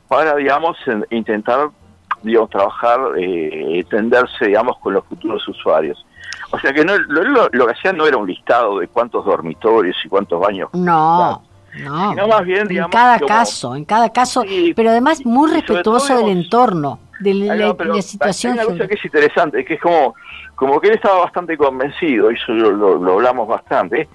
para, 0.08 0.36
digamos, 0.36 0.76
intentar, 1.10 1.70
digamos, 2.22 2.50
trabajar, 2.50 3.00
eh, 3.18 3.84
tenderse, 3.88 4.46
digamos, 4.46 4.78
con 4.78 4.94
los 4.94 5.04
futuros 5.04 5.46
usuarios. 5.48 6.04
O 6.50 6.58
sea 6.58 6.72
que 6.72 6.84
no, 6.84 6.96
lo, 6.98 7.50
que 7.50 7.72
hacía 7.72 7.92
no 7.92 8.06
era 8.06 8.16
un 8.16 8.26
listado 8.26 8.78
de 8.78 8.88
cuántos 8.88 9.24
dormitorios 9.24 9.96
y 10.04 10.08
cuántos 10.08 10.40
baños. 10.40 10.70
No. 10.72 11.42
No, 11.84 12.28
más 12.28 12.44
bien, 12.44 12.66
digamos, 12.68 12.94
en 12.94 12.98
cada 12.98 13.18
caso, 13.18 13.76
en 13.76 13.84
cada 13.84 14.10
caso, 14.10 14.42
pero 14.74 14.90
además 14.90 15.26
muy 15.26 15.52
respetuoso 15.52 16.16
del 16.16 16.28
entorno 16.28 17.00
de 17.20 17.34
la, 17.34 18.02
situación. 18.02 18.58
Hay 18.58 18.66
una 18.66 18.72
cosa 18.72 18.88
que 18.88 18.94
es 18.94 19.04
interesante, 19.04 19.64
que 19.64 19.74
es 19.74 19.80
como, 19.80 20.14
como 20.54 20.80
que 20.80 20.88
él 20.88 20.94
estaba 20.94 21.20
bastante 21.20 21.56
convencido, 21.56 22.30
y 22.30 22.34
eso 22.34 22.52
lo, 22.52 23.12
hablamos 23.12 23.46
bastante, 23.46 24.08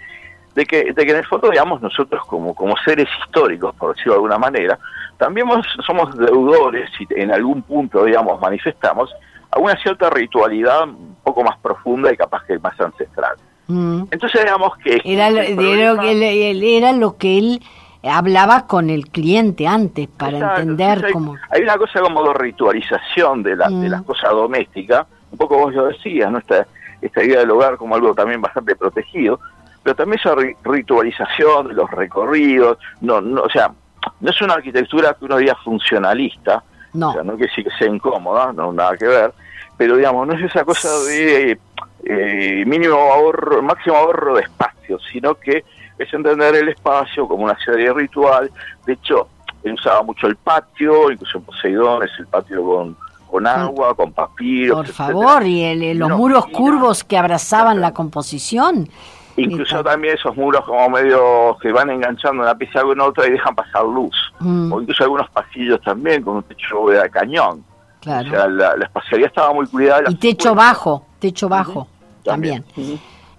de 0.55 0.65
que, 0.65 0.93
de 0.93 1.05
que 1.05 1.11
en 1.11 1.17
el 1.17 1.25
fondo, 1.25 1.49
digamos, 1.49 1.81
nosotros 1.81 2.25
como, 2.25 2.53
como 2.53 2.75
seres 2.77 3.07
históricos, 3.23 3.73
por 3.75 3.95
decirlo 3.95 4.13
de 4.13 4.17
alguna 4.17 4.37
manera, 4.37 4.79
también 5.17 5.47
somos 5.85 6.17
deudores 6.17 6.89
y 6.99 7.07
en 7.19 7.31
algún 7.31 7.61
punto, 7.61 8.03
digamos, 8.03 8.39
manifestamos 8.41 9.13
alguna 9.51 9.75
cierta 9.77 10.09
ritualidad 10.09 10.83
un 10.83 11.17
poco 11.23 11.43
más 11.43 11.57
profunda 11.59 12.11
y 12.11 12.17
capaz 12.17 12.43
que 12.45 12.57
más 12.59 12.79
ancestral. 12.79 13.35
Mm. 13.67 14.03
Entonces, 14.11 14.43
digamos 14.43 14.77
que... 14.77 15.01
Era, 15.03 15.29
lo, 15.29 15.41
que 15.41 16.77
era 16.77 16.91
lo 16.93 17.17
que 17.17 17.37
él 17.37 17.61
hablaba 18.03 18.65
con 18.65 18.89
el 18.89 19.09
cliente 19.09 19.67
antes 19.67 20.07
para 20.07 20.57
entender 20.57 21.05
hay, 21.05 21.11
cómo... 21.13 21.35
Hay 21.49 21.61
una 21.61 21.77
cosa 21.77 22.01
como 22.01 22.23
de 22.23 22.33
ritualización 22.33 23.43
de, 23.43 23.55
la, 23.55 23.69
de 23.69 23.89
las 23.89 24.01
mm. 24.01 24.05
cosas 24.05 24.31
domésticas, 24.31 25.05
un 25.31 25.37
poco 25.37 25.57
vos 25.57 25.73
lo 25.73 25.85
decías, 25.85 26.31
¿no? 26.31 26.39
Esta, 26.39 26.65
esta 27.01 27.23
idea 27.23 27.39
del 27.39 27.51
hogar 27.51 27.77
como 27.77 27.95
algo 27.95 28.13
también 28.13 28.41
bastante 28.41 28.75
protegido, 28.75 29.39
pero 29.83 29.95
también 29.95 30.19
esa 30.19 30.35
ritualización 30.63 31.69
de 31.69 31.73
los 31.73 31.89
recorridos, 31.89 32.77
no, 33.01 33.21
no, 33.21 33.41
o 33.41 33.49
sea, 33.49 33.71
no 34.19 34.29
es 34.29 34.41
una 34.41 34.55
arquitectura 34.55 35.15
que 35.17 35.25
uno 35.25 35.37
diga 35.37 35.55
funcionalista, 35.63 36.63
no. 36.93 37.09
o 37.09 37.13
sea, 37.13 37.23
no 37.23 37.37
que 37.37 37.47
sí 37.47 37.63
que 37.63 37.71
sea 37.71 37.87
incómoda, 37.87 38.53
no 38.53 38.71
nada 38.71 38.95
que 38.97 39.07
ver, 39.07 39.33
pero 39.77 39.97
digamos, 39.97 40.27
no 40.27 40.33
es 40.33 40.43
esa 40.43 40.63
cosa 40.63 40.89
de 41.07 41.57
eh, 42.03 42.63
mínimo 42.65 42.95
ahorro, 42.95 43.61
máximo 43.61 43.95
ahorro 43.95 44.35
de 44.35 44.41
espacio, 44.41 44.99
sino 45.11 45.35
que 45.35 45.63
es 45.97 46.13
entender 46.13 46.55
el 46.55 46.69
espacio 46.69 47.27
como 47.27 47.45
una 47.45 47.57
serie 47.63 47.93
ritual. 47.93 48.51
De 48.85 48.93
hecho, 48.93 49.27
él 49.63 49.73
usaba 49.73 50.03
mucho 50.03 50.27
el 50.27 50.35
patio, 50.35 51.11
incluso 51.11 51.37
en 51.37 51.43
Poseidón 51.43 52.03
es 52.03 52.11
el 52.19 52.27
patio 52.27 52.63
con, 52.63 52.97
con 53.29 53.47
agua, 53.47 53.95
con 53.95 54.11
papiros. 54.13 54.77
Por 54.77 54.87
favor, 54.87 55.43
y 55.45 55.93
los 55.93 56.09
muros 56.11 56.47
curvos 56.47 57.03
que 57.03 57.17
abrazaban 57.17 57.81
la 57.81 57.93
composición. 57.93 58.89
Incluso 59.37 59.83
también 59.83 60.15
esos 60.15 60.35
muros 60.35 60.65
como 60.65 60.89
medio 60.89 61.57
que 61.61 61.71
van 61.71 61.89
enganchando 61.89 62.43
una 62.43 62.55
pieza 62.55 62.81
con 62.81 62.99
otra 62.99 63.27
y 63.27 63.31
dejan 63.31 63.55
pasar 63.55 63.85
luz. 63.85 64.15
Mm. 64.39 64.71
O 64.71 64.81
incluso 64.81 65.03
algunos 65.03 65.29
pasillos 65.29 65.81
también 65.81 66.23
con 66.23 66.37
un 66.37 66.43
techo 66.43 66.87
de 66.87 67.09
cañón. 67.09 67.63
Claro. 68.01 68.27
O 68.27 68.31
sea, 68.31 68.47
la, 68.47 68.73
espacialidad 68.83 69.29
estaba 69.29 69.53
muy 69.53 69.67
cuidada. 69.67 70.03
Y 70.09 70.15
techo 70.15 70.55
bajo, 70.55 71.05
techo 71.19 71.47
bajo 71.47 71.87
también. 72.23 72.63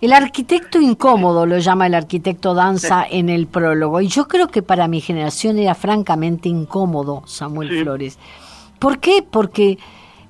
El 0.00 0.12
arquitecto 0.12 0.80
incómodo 0.80 1.46
lo 1.46 1.58
llama 1.58 1.86
el 1.86 1.94
arquitecto 1.94 2.54
Danza 2.54 3.06
en 3.08 3.28
el 3.28 3.46
prólogo. 3.46 4.00
Y 4.00 4.08
yo 4.08 4.26
creo 4.26 4.48
que 4.48 4.62
para 4.62 4.88
mi 4.88 5.00
generación 5.00 5.58
era 5.58 5.74
francamente 5.74 6.48
incómodo 6.48 7.22
Samuel 7.26 7.82
Flores. 7.82 8.18
¿Por 8.80 8.98
qué? 8.98 9.24
Porque 9.28 9.78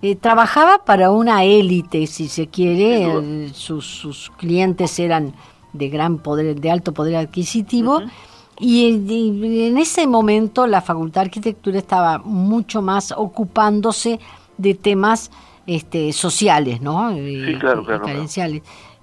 eh, 0.02 0.16
trabajaba 0.16 0.84
para 0.84 1.10
una 1.10 1.44
élite, 1.44 2.06
si 2.06 2.28
se 2.28 2.48
quiere. 2.48 3.48
sus, 3.54 3.86
sus 3.86 4.30
clientes 4.36 4.98
eran 4.98 5.32
de 5.72 5.88
gran 5.88 6.18
poder, 6.18 6.60
de 6.60 6.70
alto 6.70 6.92
poder 6.92 7.16
adquisitivo. 7.16 8.02
y, 8.58 9.66
en 9.66 9.78
ese 9.78 10.06
momento 10.06 10.66
la 10.66 10.80
Facultad 10.80 11.22
de 11.22 11.26
Arquitectura 11.26 11.78
estaba 11.78 12.18
mucho 12.18 12.82
más 12.82 13.12
ocupándose 13.16 14.20
de 14.58 14.74
temas 14.74 15.30
este, 15.66 16.12
sociales, 16.12 16.80
¿no? 16.80 17.12
Sí, 17.14 17.56
claro, 17.58 17.84
claro. 17.84 18.04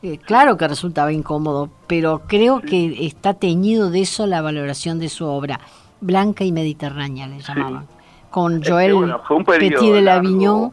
Eh, 0.02 0.18
claro 0.18 0.56
que 0.56 0.66
resultaba 0.66 1.12
incómodo, 1.12 1.70
pero 1.88 2.22
creo 2.26 2.62
que 2.62 3.06
está 3.06 3.34
teñido 3.34 3.90
de 3.90 4.02
eso 4.02 4.28
la 4.28 4.42
valoración 4.42 4.98
de 4.98 5.10
su 5.10 5.26
obra. 5.26 5.60
Blanca 6.00 6.46
y 6.46 6.54
Mediterránea 6.54 7.28
le 7.28 7.40
llamaban. 7.40 7.86
Con 8.30 8.64
Joel 8.64 9.14
Petit 9.46 9.78
de 9.78 10.02
la 10.02 10.20
Viñón. 10.20 10.72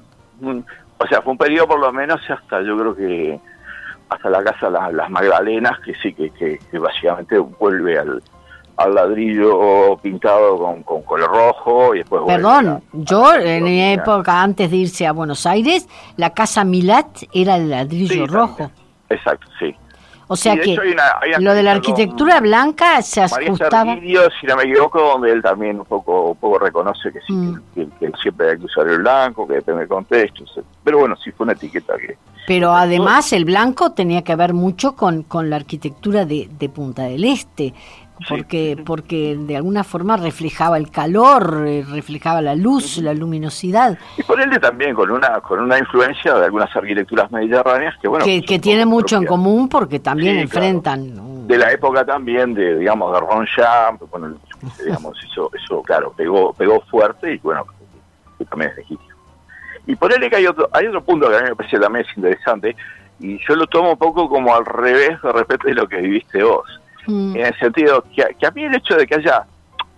O 0.98 1.06
sea, 1.08 1.22
fue 1.22 1.32
un 1.32 1.38
periodo 1.38 1.66
por 1.66 1.80
lo 1.80 1.92
menos 1.92 2.20
hasta 2.28 2.62
yo 2.62 2.76
creo 2.78 2.94
que 2.94 3.40
hasta 4.08 4.30
la 4.30 4.44
casa 4.44 4.70
Las, 4.70 4.92
las 4.92 5.10
Magdalenas, 5.10 5.78
que 5.80 5.94
sí, 5.94 6.12
que, 6.12 6.30
que, 6.30 6.78
básicamente 6.78 7.38
vuelve 7.38 7.98
al, 7.98 8.22
al 8.76 8.94
ladrillo 8.94 9.96
pintado 9.98 10.58
con, 10.58 10.82
con 10.82 11.02
color 11.02 11.30
rojo 11.30 11.94
y 11.94 11.98
después 11.98 12.22
Perdón, 12.26 12.82
yo 12.92 13.34
en 13.34 13.64
mi 13.64 13.80
época 13.80 14.42
antes 14.42 14.70
de 14.70 14.76
irse 14.76 15.06
a 15.06 15.12
Buenos 15.12 15.46
Aires, 15.46 15.88
la 16.16 16.30
casa 16.30 16.64
Milat 16.64 17.22
era 17.32 17.56
el 17.56 17.70
ladrillo 17.70 18.26
rojo. 18.26 18.70
Exacto, 19.08 19.48
sí. 19.58 19.74
O 20.28 20.34
sea 20.36 20.56
que 20.56 20.76
lo 21.38 21.54
de 21.54 21.62
la 21.62 21.72
arquitectura 21.72 22.40
blanca 22.40 23.00
se 23.02 23.22
ajustaba. 23.22 23.96
si 23.96 24.46
no 24.46 24.56
me 24.56 24.64
equivoco, 24.64 25.00
donde 25.00 25.30
él 25.30 25.42
también 25.42 25.78
un 25.78 25.86
poco, 25.86 26.30
un 26.30 26.36
poco 26.36 26.58
reconoce 26.58 27.12
que, 27.12 27.20
sí, 27.26 27.32
mm. 27.32 27.60
que, 27.74 28.12
siempre 28.20 28.50
hay 28.50 28.58
que 28.58 28.64
usar 28.64 28.88
el 28.88 28.98
blanco, 28.98 29.46
que 29.46 29.54
depende 29.54 29.80
del 29.80 29.88
contexto. 29.88 30.44
Pero 30.82 30.98
bueno, 30.98 31.16
sí 31.22 31.30
fue 31.30 31.44
una 31.44 31.52
etiqueta 31.52 31.96
que. 31.96 32.16
Pero 32.46 32.72
además 32.74 33.32
el 33.32 33.44
blanco 33.44 33.92
tenía 33.92 34.22
que 34.22 34.36
ver 34.36 34.54
mucho 34.54 34.94
con, 34.94 35.22
con 35.22 35.50
la 35.50 35.56
arquitectura 35.56 36.24
de, 36.24 36.48
de 36.58 36.68
Punta 36.68 37.02
del 37.04 37.24
Este 37.24 37.74
porque 38.28 38.82
porque 38.84 39.36
de 39.38 39.56
alguna 39.56 39.84
forma 39.84 40.16
reflejaba 40.16 40.78
el 40.78 40.90
calor, 40.90 41.64
eh, 41.66 41.84
reflejaba 41.88 42.40
la 42.40 42.54
luz, 42.54 42.98
la 42.98 43.12
luminosidad. 43.12 43.98
Y 44.16 44.22
por 44.22 44.40
ende 44.40 44.58
también 44.58 44.94
con 44.94 45.10
una 45.10 45.40
con 45.40 45.60
una 45.60 45.78
influencia 45.78 46.34
de 46.34 46.46
algunas 46.46 46.74
arquitecturas 46.74 47.30
mediterráneas 47.30 47.94
que 48.00 48.08
bueno 48.08 48.24
que, 48.24 48.42
que 48.42 48.58
tiene 48.58 48.86
mucho 48.86 49.16
en 49.16 49.26
común 49.26 49.68
porque 49.68 50.00
también 50.00 50.38
enfrentan 50.38 51.46
de 51.46 51.58
la 51.58 51.70
época 51.72 52.04
también 52.04 52.54
de 52.54 52.78
digamos 52.78 53.12
de 53.12 53.20
Ron 53.20 53.46
bueno, 54.10 54.34
digamos 54.82 55.16
eso 55.30 55.50
eso 55.52 55.82
claro 55.82 56.12
pegó 56.16 56.52
pegó 56.54 56.80
fuerte 56.82 57.34
y 57.34 57.38
bueno 57.38 57.64
que 58.38 58.44
también 58.44 58.70
es 58.70 58.78
legítimo. 58.78 59.16
Y 59.86 59.94
por 59.94 60.12
ende 60.12 60.28
que 60.28 60.36
hay 60.36 60.46
otro 60.46 60.68
hay 60.72 60.86
otro 60.86 61.04
punto 61.04 61.28
que 61.28 61.36
a 61.36 61.42
mí 61.42 61.48
me 61.50 61.56
parece 61.56 61.78
también 61.78 62.06
es 62.08 62.16
interesante 62.16 62.76
y 63.20 63.38
yo 63.46 63.54
lo 63.56 63.66
tomo 63.66 63.92
un 63.92 63.98
poco 63.98 64.28
como 64.28 64.54
al 64.54 64.64
revés 64.64 65.20
de 65.22 65.32
repente 65.32 65.68
de 65.68 65.74
lo 65.74 65.86
que 65.86 65.98
viviste 65.98 66.42
vos 66.42 66.66
Mm. 67.06 67.36
En 67.36 67.46
el 67.46 67.58
sentido 67.58 68.04
que, 68.14 68.46
a 68.46 68.50
mí 68.50 68.64
el 68.64 68.74
hecho 68.74 68.96
de 68.96 69.06
que 69.06 69.16
haya 69.16 69.44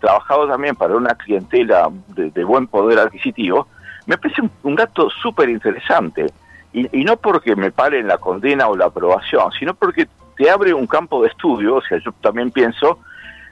trabajado 0.00 0.46
también 0.46 0.76
para 0.76 0.96
una 0.96 1.14
clientela 1.14 1.88
de, 2.08 2.44
buen 2.44 2.66
poder 2.66 2.98
adquisitivo, 2.98 3.66
me 4.06 4.16
parece 4.16 4.42
un, 4.62 4.74
dato 4.76 5.10
súper 5.10 5.48
interesante. 5.48 6.26
Y, 6.72 7.04
no 7.04 7.16
porque 7.16 7.56
me 7.56 7.72
pare 7.72 8.00
en 8.00 8.08
la 8.08 8.18
condena 8.18 8.68
o 8.68 8.76
la 8.76 8.86
aprobación, 8.86 9.50
sino 9.58 9.74
porque 9.74 10.06
te 10.36 10.50
abre 10.50 10.72
un 10.72 10.86
campo 10.86 11.22
de 11.22 11.28
estudio. 11.28 11.76
O 11.76 11.82
sea, 11.82 11.98
yo 11.98 12.12
también 12.20 12.50
pienso 12.50 12.98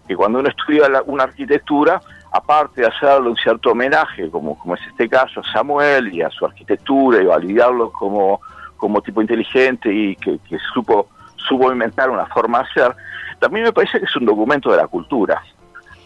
que 0.06 0.14
cuando 0.14 0.38
uno 0.38 0.48
estudia 0.48 0.84
una 1.06 1.24
arquitectura, 1.24 2.00
aparte 2.30 2.82
de 2.82 2.86
hacerle 2.86 3.30
un 3.30 3.36
cierto 3.36 3.70
homenaje, 3.70 4.30
como, 4.30 4.58
como 4.58 4.74
es 4.74 4.80
este 4.86 5.08
caso, 5.08 5.40
a 5.40 5.52
Samuel 5.52 6.12
y 6.12 6.22
a 6.22 6.30
su 6.30 6.44
arquitectura, 6.44 7.20
y 7.20 7.26
validarlo 7.26 7.90
como, 7.90 8.40
como 8.76 9.00
tipo 9.00 9.20
inteligente 9.20 9.92
y 9.92 10.14
que, 10.16 10.38
que 10.48 10.58
supo, 10.72 11.08
supo 11.36 11.72
inventar 11.72 12.10
una 12.10 12.26
forma 12.26 12.58
de 12.58 12.64
hacer, 12.64 12.96
también 13.38 13.64
me 13.64 13.72
parece 13.72 13.98
que 13.98 14.06
es 14.06 14.16
un 14.16 14.24
documento 14.24 14.70
de 14.70 14.76
la 14.78 14.86
cultura. 14.86 15.42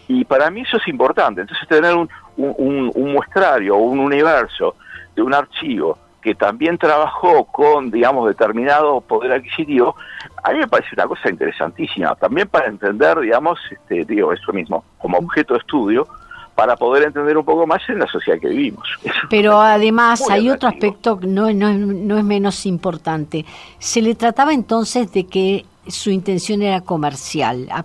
Y 0.07 0.25
para 0.25 0.49
mí 0.49 0.61
eso 0.61 0.77
es 0.77 0.87
importante. 0.87 1.41
Entonces 1.41 1.67
tener 1.67 1.95
un, 1.95 2.09
un, 2.37 3.13
muestrario 3.13 3.75
o 3.75 3.79
un 3.79 3.99
universo 3.99 4.75
de 5.15 5.21
un 5.21 5.33
archivo 5.33 5.97
que 6.21 6.35
también 6.35 6.77
trabajó 6.77 7.45
con, 7.45 7.89
digamos, 7.89 8.27
determinado 8.27 9.01
poder 9.01 9.31
adquisitivo, 9.31 9.95
a 10.43 10.51
mí 10.51 10.59
me 10.59 10.67
parece 10.67 10.89
una 10.93 11.07
cosa 11.07 11.29
interesantísima. 11.29 12.13
También 12.15 12.47
para 12.47 12.67
entender, 12.67 13.19
digamos, 13.19 13.59
este, 13.71 14.05
digo, 14.05 14.31
eso 14.31 14.53
mismo, 14.53 14.83
como 14.99 15.17
objeto 15.17 15.55
de 15.55 15.61
estudio, 15.61 16.07
para 16.53 16.75
poder 16.75 17.03
entender 17.03 17.37
un 17.37 17.45
poco 17.45 17.65
más 17.65 17.81
en 17.89 17.99
la 17.99 18.07
sociedad 18.07 18.39
que 18.39 18.49
vivimos. 18.49 18.87
Pero 19.29 19.59
además 19.59 20.29
hay 20.29 20.49
otro 20.49 20.69
aspecto 20.69 21.19
no, 21.23 21.51
no, 21.53 21.73
no 21.73 22.17
es 22.17 22.23
menos 22.23 22.65
importante. 22.65 23.45
Se 23.79 24.01
le 24.01 24.13
trataba 24.13 24.53
entonces 24.53 25.11
de 25.11 25.25
que 25.25 25.65
su 25.87 26.09
intención 26.09 26.61
era 26.61 26.81
comercial, 26.81 27.67
a, 27.71 27.83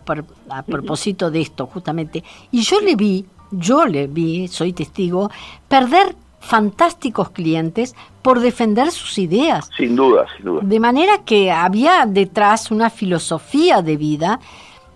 propósito 0.64 1.30
de 1.30 1.40
esto, 1.40 1.66
justamente. 1.66 2.22
Y 2.50 2.62
yo 2.62 2.80
le 2.80 2.96
vi, 2.96 3.26
yo 3.50 3.86
le 3.86 4.06
vi, 4.06 4.48
soy 4.48 4.72
testigo, 4.72 5.30
perder 5.68 6.14
fantásticos 6.40 7.30
clientes 7.30 7.96
por 8.22 8.40
defender 8.40 8.90
sus 8.90 9.18
ideas. 9.18 9.70
Sin 9.76 9.96
duda, 9.96 10.26
sin 10.36 10.46
duda. 10.46 10.60
De 10.62 10.80
manera 10.80 11.24
que 11.24 11.50
había 11.50 12.06
detrás 12.06 12.70
una 12.70 12.90
filosofía 12.90 13.82
de 13.82 13.96
vida 13.96 14.40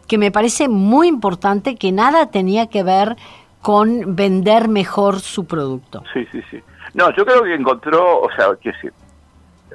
que 0.07 0.19
me 0.19 0.31
parece 0.31 0.69
muy 0.69 1.09
importante, 1.09 1.77
que 1.77 1.93
nada 1.93 2.31
tenía 2.31 2.67
que 2.67 2.83
ver 2.83 3.17
con 3.63 4.17
vender 4.17 4.69
mejor 4.69 5.21
su 5.21 5.47
producto. 5.47 6.03
Sí, 6.13 6.27
sí, 6.33 6.41
sí. 6.51 6.61
No, 6.95 7.15
yo 7.15 7.25
creo 7.25 7.43
que 7.45 7.55
encontró, 7.55 8.21
o 8.21 8.29
sea, 8.35 8.49
qué 8.61 8.73
decir, 8.73 8.93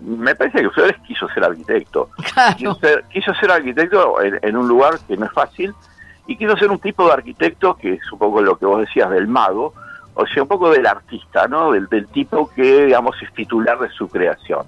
me 0.02 0.36
parece 0.36 0.62
que 0.62 0.70
Flores 0.70 0.98
quiso 1.08 1.28
ser 1.30 1.44
arquitecto. 1.44 2.10
Quiso, 2.58 3.34
ser, 3.34 3.52
arquitecto 3.52 4.22
en, 4.22 4.58
un 4.58 4.68
lugar 4.68 5.00
que 5.08 5.18
no 5.18 5.26
es 5.26 5.32
fácil 5.32 5.74
y 6.28 6.38
quiso 6.38 6.58
ser 6.58 6.72
un 6.72 6.80
tipo 6.80 7.06
de 7.08 7.14
arquitecto 7.14 7.76
que 7.76 7.94
es 7.94 8.12
un 8.12 8.20
poco 8.20 8.42
lo 8.42 8.58
que 8.58 8.66
vos 8.66 8.80
decías 8.80 9.10
del 9.10 9.28
mago, 9.28 9.74
o 10.16 10.26
sea, 10.26 10.44
un 10.44 10.50
poco 10.50 10.70
del 10.70 10.86
artista, 10.88 11.48
¿no? 11.48 11.72
Del, 11.72 12.08
tipo 12.08 12.50
que, 12.50 12.86
digamos, 12.86 13.16
es 13.22 13.32
titular 13.34 13.78
de 13.80 13.90
su 13.90 14.08
creación. 14.08 14.66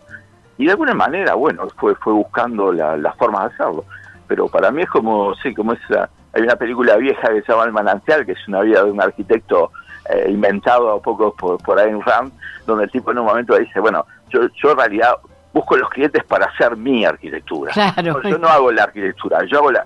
Y 0.58 0.66
de 0.66 0.72
alguna 0.72 0.94
manera, 0.94 1.36
bueno, 1.36 1.68
fue, 1.78 1.96
fue 1.96 2.14
buscando 2.14 2.72
la, 2.72 2.98
la 2.98 3.14
forma 3.14 3.42
de 3.42 3.54
hacerlo. 3.54 3.86
Pero 4.28 4.48
para 4.48 4.72
mí 4.72 4.82
es 4.82 4.90
como, 4.90 5.34
sí, 5.36 5.54
como 5.54 5.74
esa, 5.74 6.10
hay 6.34 6.42
una 6.44 6.56
película 6.56 6.98
vieja 6.98 7.30
que 7.30 7.42
se 7.42 7.52
llama 7.52 7.66
El 7.66 7.72
Manantial, 7.72 8.26
que 8.26 8.34
es 8.34 8.48
una 8.48 8.62
vida 8.62 8.84
de 8.84 8.92
un 8.92 9.02
arquitecto 9.02 9.72
eh, 10.10 10.28
inventado 10.30 10.92
a 10.92 11.02
poco 11.02 11.34
por, 11.34 11.62
por 11.62 11.80
Ayn 11.80 12.02
Rand, 12.02 12.32
donde 12.66 12.86
el 12.86 12.92
tipo 12.92 13.12
en 13.12 13.20
un 13.20 13.26
momento 13.26 13.58
dice, 13.58 13.80
bueno, 13.80 14.06
yo, 14.30 14.48
yo 14.62 14.72
en 14.72 14.78
realidad 14.78 15.16
busco 15.54 15.78
los 15.78 15.90
clientes 15.90 16.24
para 16.26 16.46
hacer 16.46 16.76
mi 16.76 17.06
arquitectura. 17.06 17.74
Claro. 17.74 18.22
Yo 18.24 18.38
no 18.38 18.48
hago 18.48 18.72
la 18.72 18.84
arquitectura, 18.84 19.44
yo 19.46 19.60
hago 19.60 19.72
la... 19.72 19.86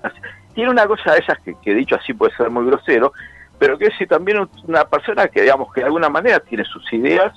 Tiene 0.54 0.70
una 0.70 0.86
cosa 0.86 1.12
de 1.12 1.20
esas 1.20 1.38
que, 1.40 1.54
que 1.62 1.74
dicho 1.74 1.96
así 1.96 2.12
puede 2.12 2.36
ser 2.36 2.50
muy 2.50 2.66
grosero, 2.66 3.12
pero 3.58 3.78
que 3.78 3.86
es 3.86 4.08
también 4.08 4.48
una 4.66 4.84
persona 4.84 5.28
que, 5.28 5.42
digamos, 5.42 5.72
que 5.72 5.80
de 5.80 5.86
alguna 5.86 6.08
manera 6.08 6.40
tiene 6.40 6.64
sus 6.64 6.92
ideas, 6.92 7.32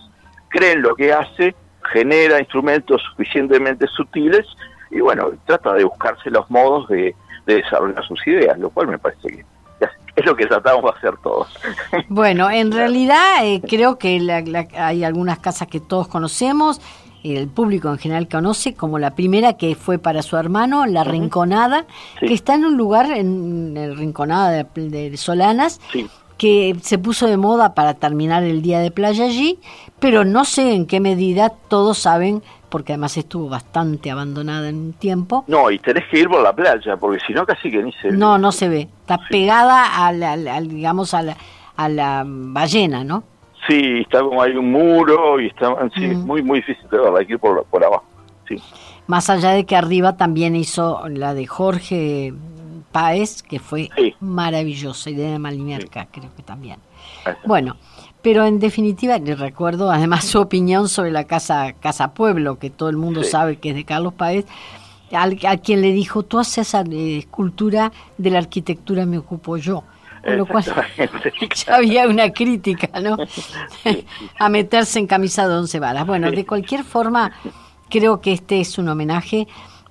cree 0.50 0.74
en 0.74 0.82
lo 0.82 0.96
que 0.96 1.14
hace, 1.14 1.56
genera 1.94 2.40
instrumentos 2.40 3.02
suficientemente 3.12 3.88
sutiles 3.88 4.46
y, 4.90 5.00
bueno, 5.02 5.32
trata 5.46 5.74
de 5.74 5.84
buscarse 5.84 6.30
los 6.30 6.50
modos 6.50 6.88
de, 6.90 7.16
desarrollar 7.46 8.04
sus 8.04 8.26
ideas, 8.26 8.58
lo 8.58 8.72
cual 8.72 8.88
me 8.88 8.98
parece 8.98 9.28
que 9.28 9.46
es 10.22 10.26
lo 10.26 10.36
que 10.36 10.46
tratamos 10.46 10.84
de 10.84 10.98
hacer 10.98 11.18
todos. 11.18 11.48
Bueno, 12.10 12.50
en 12.50 12.72
realidad 12.72 13.46
eh, 13.46 13.62
creo 13.68 13.98
que 13.98 14.20
hay 14.78 15.04
algunas 15.04 15.40
casas 15.40 15.68
que 15.68 15.80
todos 15.80 16.08
conocemos 16.08 16.82
el 17.34 17.48
público 17.48 17.90
en 17.90 17.98
general 17.98 18.28
conoce 18.28 18.76
como 18.76 19.00
la 19.00 19.16
primera 19.16 19.54
que 19.54 19.76
fue 19.76 19.98
para 19.98 20.22
su 20.22 20.38
hermano, 20.38 20.86
La 20.86 21.04
Rinconada, 21.04 21.86
que 22.20 22.34
está 22.34 22.54
en 22.54 22.66
un 22.66 22.78
lugar, 22.78 23.12
en 23.12 23.76
el 23.76 23.98
Rinconada 23.98 24.52
de, 24.52 25.18
Solanas, 25.18 25.82
que 26.38 26.76
se 26.82 26.98
puso 26.98 27.28
de 27.28 27.38
moda 27.38 27.74
para 27.74 27.96
terminar 27.96 28.44
el 28.44 28.62
día 28.62 28.80
de 28.80 28.92
playa 28.92 29.26
allí, 29.26 29.60
pero 30.00 30.24
no 30.24 30.46
sé 30.46 30.74
en 30.74 30.86
qué 30.86 31.00
medida 31.00 31.50
todos 31.50 31.98
saben, 31.98 32.44
porque 32.76 32.92
además 32.92 33.16
estuvo 33.16 33.48
bastante 33.48 34.12
abandonada 34.12 34.68
en 34.68 34.76
un 34.76 34.92
tiempo. 34.92 35.46
No, 35.48 35.72
y 35.72 35.80
tenés 35.80 36.04
que 36.12 36.20
ir 36.20 36.28
por 36.28 36.44
la 36.44 36.52
playa, 36.52 36.98
porque 36.98 37.24
si 37.26 37.32
no 37.32 37.46
casi 37.46 37.72
que 37.72 37.82
ni 37.82 37.94
se 37.94 38.10
ve. 38.10 38.18
No, 38.18 38.38
no 38.38 38.52
se 38.52 38.68
ve. 38.68 38.90
Está 39.00 39.18
pegada 39.30 40.06
a 40.06 40.12
digamos, 40.60 41.14
a 41.14 41.22
la, 41.22 41.38
a 41.78 41.88
la 41.88 42.24
ballena, 42.26 43.06
¿no? 43.06 43.24
Sí, 43.66 44.02
está 44.02 44.20
como 44.20 44.42
hay 44.42 44.58
un 44.58 44.74
muro 44.74 45.40
y 45.40 45.48
está 45.48 45.74
sí, 45.96 46.06
mm. 46.06 46.26
muy 46.26 46.44
muy 46.44 46.60
difícil 46.60 46.84
de 46.90 46.98
verla, 46.98 47.20
hay 47.20 47.28
que 47.28 47.34
ir 47.36 47.40
por, 47.40 47.64
por 47.64 47.82
abajo. 47.82 48.04
Sí. 48.46 48.62
Más 49.08 49.30
allá 49.30 49.52
de 49.52 49.66
que 49.66 49.78
arriba 49.78 50.18
también 50.18 50.58
hizo 50.58 51.08
la 51.08 51.34
de 51.34 51.48
Jorge 51.48 52.34
Páez, 52.92 53.42
que 53.42 53.60
fue 53.60 53.90
maravillosa, 54.20 55.10
y 55.12 55.16
de 55.16 55.40
Malimiarca, 55.40 56.10
creo 56.12 56.36
que 56.36 56.44
también. 56.44 56.80
Bueno, 57.46 57.78
pero 58.26 58.44
en 58.44 58.58
definitiva, 58.58 59.20
le 59.20 59.36
recuerdo 59.36 59.92
además 59.92 60.26
su 60.26 60.40
opinión 60.40 60.90
sobre 60.90 61.12
la 61.12 61.26
casa, 61.26 61.74
casa 61.74 62.16
Pueblo, 62.16 62.58
que 62.58 62.72
todo 62.72 62.90
el 62.90 62.98
mundo 62.98 63.24
sabe 63.24 63.58
que 63.58 63.70
es 63.70 63.76
de 63.76 63.86
Carlos 63.86 64.16
Páez, 64.16 64.48
a 65.12 65.58
quien 65.58 65.82
le 65.82 65.92
dijo, 65.92 66.24
tú 66.24 66.40
haces 66.40 66.70
esa 66.70 66.82
eh, 66.90 67.20
escultura 67.20 67.92
de 68.18 68.32
la 68.32 68.40
arquitectura, 68.40 69.06
me 69.06 69.20
ocupo 69.20 69.58
yo. 69.58 69.84
Con 70.24 70.38
lo 70.38 70.48
cual 70.48 70.66
ya 71.68 71.76
había 71.76 72.08
una 72.08 72.32
crítica, 72.32 73.00
¿no? 73.00 73.16
a 74.40 74.50
meterse 74.50 74.98
en 74.98 75.06
camisa 75.06 75.48
de 75.48 75.54
once 75.54 75.80
varas. 75.80 76.08
Bueno, 76.08 76.32
de 76.32 76.48
cualquier 76.48 76.84
forma, 76.84 77.32
creo 77.92 78.22
que 78.22 78.34
este 78.34 78.60
es 78.60 78.80
un 78.80 78.90
homenaje 78.90 79.48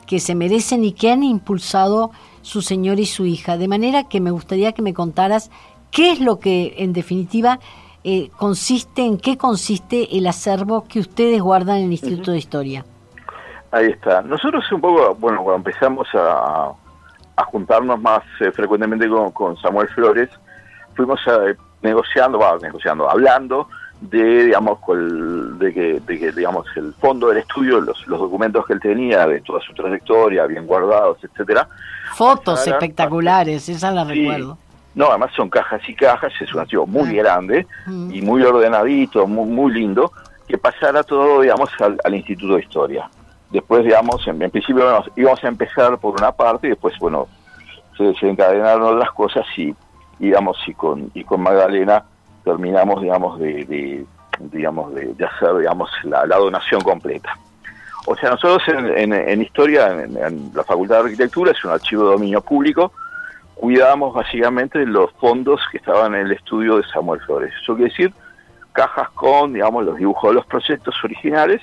que 0.09 0.19
se 0.19 0.35
merecen 0.35 0.83
y 0.83 0.91
que 0.91 1.13
han 1.13 1.23
impulsado 1.23 2.11
su 2.43 2.63
señor 2.63 2.99
y 2.99 3.07
su 3.07 3.27
hija. 3.27 3.57
De 3.59 3.69
manera 3.69 4.09
que 4.09 4.21
me 4.21 4.33
gustaría 4.33 4.73
que 4.73 4.83
me 4.83 4.93
contaras 4.93 5.53
qué 5.93 6.11
es 6.11 6.19
lo 6.19 6.41
que, 6.41 6.75
en 6.79 6.93
definitiva, 6.93 7.61
eh, 8.05 8.31
consiste, 8.37 9.03
en 9.03 9.19
qué 9.19 9.39
consiste 9.39 10.17
el 10.17 10.27
acervo 10.27 10.85
que 10.87 11.01
ustedes 11.01 11.41
guardan 11.41 11.79
en 11.79 11.85
el 11.85 11.93
Instituto 11.93 12.33
de 12.33 12.39
Historia. 12.39 12.85
Ahí 13.71 13.87
está. 13.87 14.23
Nosotros 14.23 14.63
un 14.73 14.81
poco, 14.81 15.15
bueno, 15.15 15.43
cuando 15.43 15.69
empezamos 15.69 16.07
a, 16.15 16.73
a 17.37 17.45
juntarnos 17.45 18.01
más 18.01 18.23
eh, 18.41 18.53
frecuentemente 18.53 19.09
con, 19.09 19.57
Samuel 19.57 19.89
Flores, 19.89 20.29
fuimos 20.95 21.19
eh, 21.27 21.57
negociando, 21.83 22.39
va, 22.39 22.59
negociando, 22.61 23.11
hablando 23.11 23.69
de, 24.01 24.45
digamos, 24.45 24.79
de 25.59 25.73
que, 25.73 26.01
de 26.01 26.19
que, 26.19 26.33
digamos, 26.33 26.67
el 26.77 26.93
fondo 26.95 27.29
del 27.29 27.39
estudio, 27.39 27.81
los, 27.81 28.07
los 28.07 28.21
documentos 28.21 28.67
que 28.67 28.75
él 28.75 28.81
tenía 28.81 29.27
de 29.27 29.41
toda 29.41 29.61
su 29.61 29.73
trayectoria, 29.73 30.47
bien 30.47 30.67
guardados, 30.67 31.19
etcétera. 31.23 31.67
Fotos 32.15 32.67
espectaculares, 32.67 33.69
esa 33.69 33.91
la 33.91 34.05
recuerdo. 34.05 34.59
No, 34.95 35.09
además 35.09 35.33
son 35.35 35.51
cajas 35.51 35.83
y 35.89 35.95
cajas, 35.95 36.33
es 36.41 36.55
un 36.55 36.61
archivo 36.61 36.87
muy 36.87 37.15
grande 37.17 37.67
y 37.87 38.23
muy 38.23 38.43
ordenadito, 38.43 39.27
muy, 39.27 39.47
muy 39.47 39.73
lindo, 39.73 40.13
que 40.47 40.57
pasara 40.57 41.03
todo, 41.03 41.41
digamos, 41.41 41.71
al, 41.81 41.99
al 42.05 42.15
Instituto 42.15 42.55
de 42.55 42.63
Historia. 42.63 43.11
Después, 43.55 43.85
digamos, 43.85 44.27
en, 44.27 44.51
principio 44.51 45.05
íbamos 45.15 45.45
a 45.45 45.47
empezar 45.47 45.97
por 45.99 46.15
una 46.19 46.33
parte 46.33 46.67
y 46.67 46.71
después, 46.71 46.99
bueno, 46.99 47.29
se 47.97 48.03
desencadenaron 48.03 48.97
otras 48.97 49.13
cosas 49.13 49.47
y, 49.57 49.73
digamos, 50.19 50.57
y 50.67 50.75
con, 50.75 51.09
y 51.15 51.23
con 51.23 51.41
Magdalena 51.41 52.05
terminamos, 52.45 53.01
digamos, 53.01 53.39
de, 53.39 54.05
digamos, 54.41 54.93
de, 54.95 55.15
hacer, 55.25 55.57
digamos, 55.59 55.89
la, 56.03 56.27
donación 56.27 56.81
completa. 56.81 57.39
O 58.07 58.17
sea, 58.17 58.31
nosotros 58.31 58.63
en, 58.69 59.41
historia, 59.41 60.03
en, 60.03 60.51
la 60.53 60.65
Facultad 60.65 60.97
de 60.97 61.03
Arquitectura, 61.05 61.53
es 61.53 61.65
un 61.65 61.71
archivo 61.71 62.07
de 62.07 62.11
dominio 62.11 62.41
público, 62.41 62.91
cuidamos 63.55 64.15
básicamente 64.15 64.85
los 64.87 65.11
fondos 65.13 65.61
que 65.71 65.79
estaban 65.79 66.15
en 66.15 66.27
el 66.27 66.33
estudio 66.33 66.77
de 66.77 66.85
Samuel 66.93 67.21
Flores. 67.21 67.53
Eso 67.63 67.75
quiere 67.75 67.91
decir 67.91 68.13
cajas 68.73 69.09
con, 69.11 69.53
digamos, 69.53 69.85
los 69.85 69.97
dibujos 69.97 70.31
de 70.31 70.35
los 70.35 70.47
proyectos 70.47 70.95
originales 71.05 71.63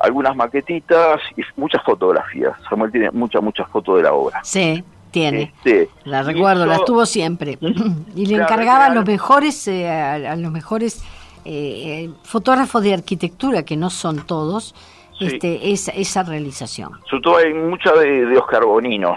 algunas 0.00 0.36
maquetitas 0.36 1.20
y 1.36 1.42
muchas 1.56 1.82
fotografías. 1.82 2.52
Samuel 2.68 2.92
tiene 2.92 3.10
muchas, 3.10 3.42
muchas 3.42 3.68
fotos 3.68 3.96
de 3.96 4.02
la 4.02 4.12
obra. 4.12 4.40
Sí, 4.44 4.84
tiene. 5.10 5.52
Este, 5.56 5.88
la 6.04 6.22
recuerdo, 6.22 6.66
las 6.66 6.84
tuvo 6.84 7.06
siempre. 7.06 7.58
y 8.14 8.26
le 8.26 8.36
encargaba 8.36 8.86
a 8.86 8.90
los 8.90 9.04
mejores, 9.04 9.66
eh, 9.68 9.88
a, 9.88 10.36
los 10.36 10.52
mejores 10.52 11.02
eh, 11.44 12.04
eh, 12.04 12.10
fotógrafos 12.22 12.82
de 12.82 12.94
arquitectura, 12.94 13.64
que 13.64 13.76
no 13.76 13.90
son 13.90 14.24
todos, 14.26 14.74
este, 15.20 15.72
esa, 15.72 15.92
esa 15.92 16.22
realización. 16.22 16.92
Sobre 17.08 17.22
todo 17.22 17.36
hay 17.38 17.54
mucha 17.54 17.92
de, 17.92 18.36
Oscar 18.36 18.64
Bonino, 18.64 19.16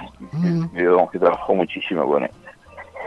que 1.12 1.20
trabajó 1.20 1.56
muchísimo 1.56 2.06
con 2.06 2.24
él. 2.24 2.32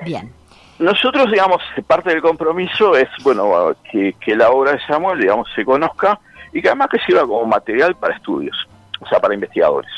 Bien. 0.04 0.33
Nosotros, 0.78 1.30
digamos, 1.30 1.62
parte 1.87 2.11
del 2.11 2.20
compromiso 2.20 2.96
es, 2.96 3.09
bueno, 3.22 3.74
que, 3.90 4.14
que 4.20 4.35
la 4.35 4.50
obra 4.50 4.72
de 4.72 4.80
Samuel, 4.87 5.20
digamos, 5.20 5.48
se 5.54 5.64
conozca 5.64 6.18
y 6.52 6.61
que 6.61 6.68
además 6.68 6.88
que 6.90 6.98
sirva 7.00 7.22
como 7.22 7.44
material 7.46 7.94
para 7.96 8.16
estudios, 8.16 8.57
o 9.00 9.07
sea, 9.07 9.20
para 9.20 9.35
investigadores. 9.35 9.90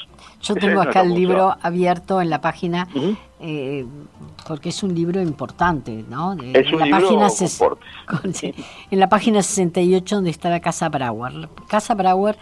Yo 0.42 0.54
tengo 0.54 0.80
acá 0.80 1.00
el 1.00 1.14
libro 1.14 1.56
abierto 1.60 2.20
en 2.20 2.30
la 2.30 2.40
página, 2.40 2.86
eh, 3.40 3.84
porque 4.46 4.68
es 4.68 4.82
un 4.82 4.94
libro 4.94 5.20
importante, 5.20 6.04
¿no? 6.08 6.34
es 6.34 6.72
un 6.72 6.78
la 6.78 6.84
libro 6.86 7.00
página 7.00 7.28
En 8.90 9.00
la 9.00 9.08
página 9.08 9.42
68 9.42 10.14
donde 10.14 10.30
está 10.30 10.48
la 10.50 10.60
Casa 10.60 10.88
Brauer. 10.88 11.48
Casa 11.68 11.94
Brauer 11.94 12.36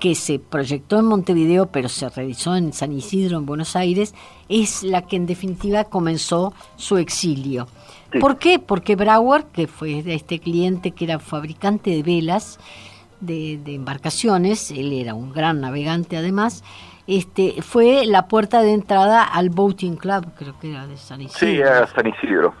que 0.00 0.14
se 0.14 0.38
proyectó 0.38 0.98
en 0.98 1.04
Montevideo, 1.04 1.66
pero 1.66 1.88
se 1.88 2.08
realizó 2.08 2.56
en 2.56 2.72
San 2.72 2.92
Isidro, 2.92 3.38
en 3.38 3.46
Buenos 3.46 3.76
Aires, 3.76 4.14
es 4.48 4.82
la 4.82 5.02
que 5.02 5.16
en 5.16 5.26
definitiva 5.26 5.84
comenzó 5.84 6.52
su 6.76 6.96
exilio. 6.96 7.68
¿Por 8.18 8.38
qué? 8.38 8.58
Porque 8.58 8.96
Brauer, 8.96 9.44
que 9.44 9.68
fue 9.68 10.02
este 10.06 10.40
cliente 10.40 10.90
que 10.90 11.04
era 11.04 11.20
fabricante 11.20 11.90
de 11.90 12.02
velas, 12.02 12.58
de, 13.20 13.60
embarcaciones, 13.66 14.70
él 14.70 14.92
era 14.92 15.14
un 15.14 15.32
gran 15.32 15.60
navegante 15.60 16.16
además, 16.16 16.64
este, 17.06 17.60
fue 17.62 18.06
la 18.06 18.26
puerta 18.26 18.62
de 18.62 18.72
entrada 18.72 19.22
al 19.22 19.50
Boating 19.50 19.96
Club, 19.96 20.32
creo 20.36 20.58
que 20.58 20.70
era 20.70 20.86
de 20.86 20.96
San 20.96 21.20
Isidro. 21.20 21.38
Sí, 21.38 21.60
era 21.60 21.86
San 21.88 22.06
Isidro. 22.06 22.54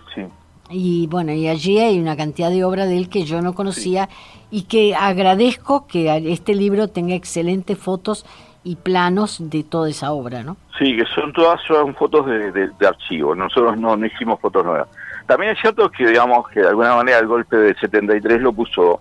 Y 0.70 1.06
bueno, 1.08 1.32
y 1.32 1.48
allí 1.48 1.78
hay 1.78 1.98
una 1.98 2.16
cantidad 2.16 2.50
de 2.50 2.64
obra 2.64 2.86
de 2.86 2.96
él 2.96 3.08
que 3.08 3.24
yo 3.24 3.42
no 3.42 3.54
conocía 3.54 4.08
y 4.50 4.62
que 4.62 4.94
agradezco 4.94 5.86
que 5.86 6.32
este 6.32 6.54
libro 6.54 6.88
tenga 6.88 7.14
excelentes 7.14 7.76
fotos 7.76 8.24
y 8.62 8.76
planos 8.76 9.38
de 9.50 9.64
toda 9.64 9.88
esa 9.88 10.12
obra, 10.12 10.42
¿no? 10.42 10.56
Sí, 10.78 10.96
que 10.96 11.04
son 11.14 11.32
todas 11.32 11.60
son 11.66 11.94
fotos 11.94 12.26
de, 12.26 12.52
de, 12.52 12.86
archivo, 12.86 13.34
nosotros 13.34 13.78
no, 13.78 13.96
no 13.96 14.06
hicimos 14.06 14.38
fotos 14.40 14.64
nuevas. 14.64 14.88
También 15.26 15.52
es 15.52 15.60
cierto 15.60 15.90
que, 15.90 16.06
digamos, 16.06 16.48
que 16.48 16.60
de 16.60 16.68
alguna 16.68 16.94
manera 16.94 17.18
el 17.18 17.26
golpe 17.26 17.56
del 17.56 17.76
73 17.78 18.40
lo 18.40 18.52
puso 18.52 19.00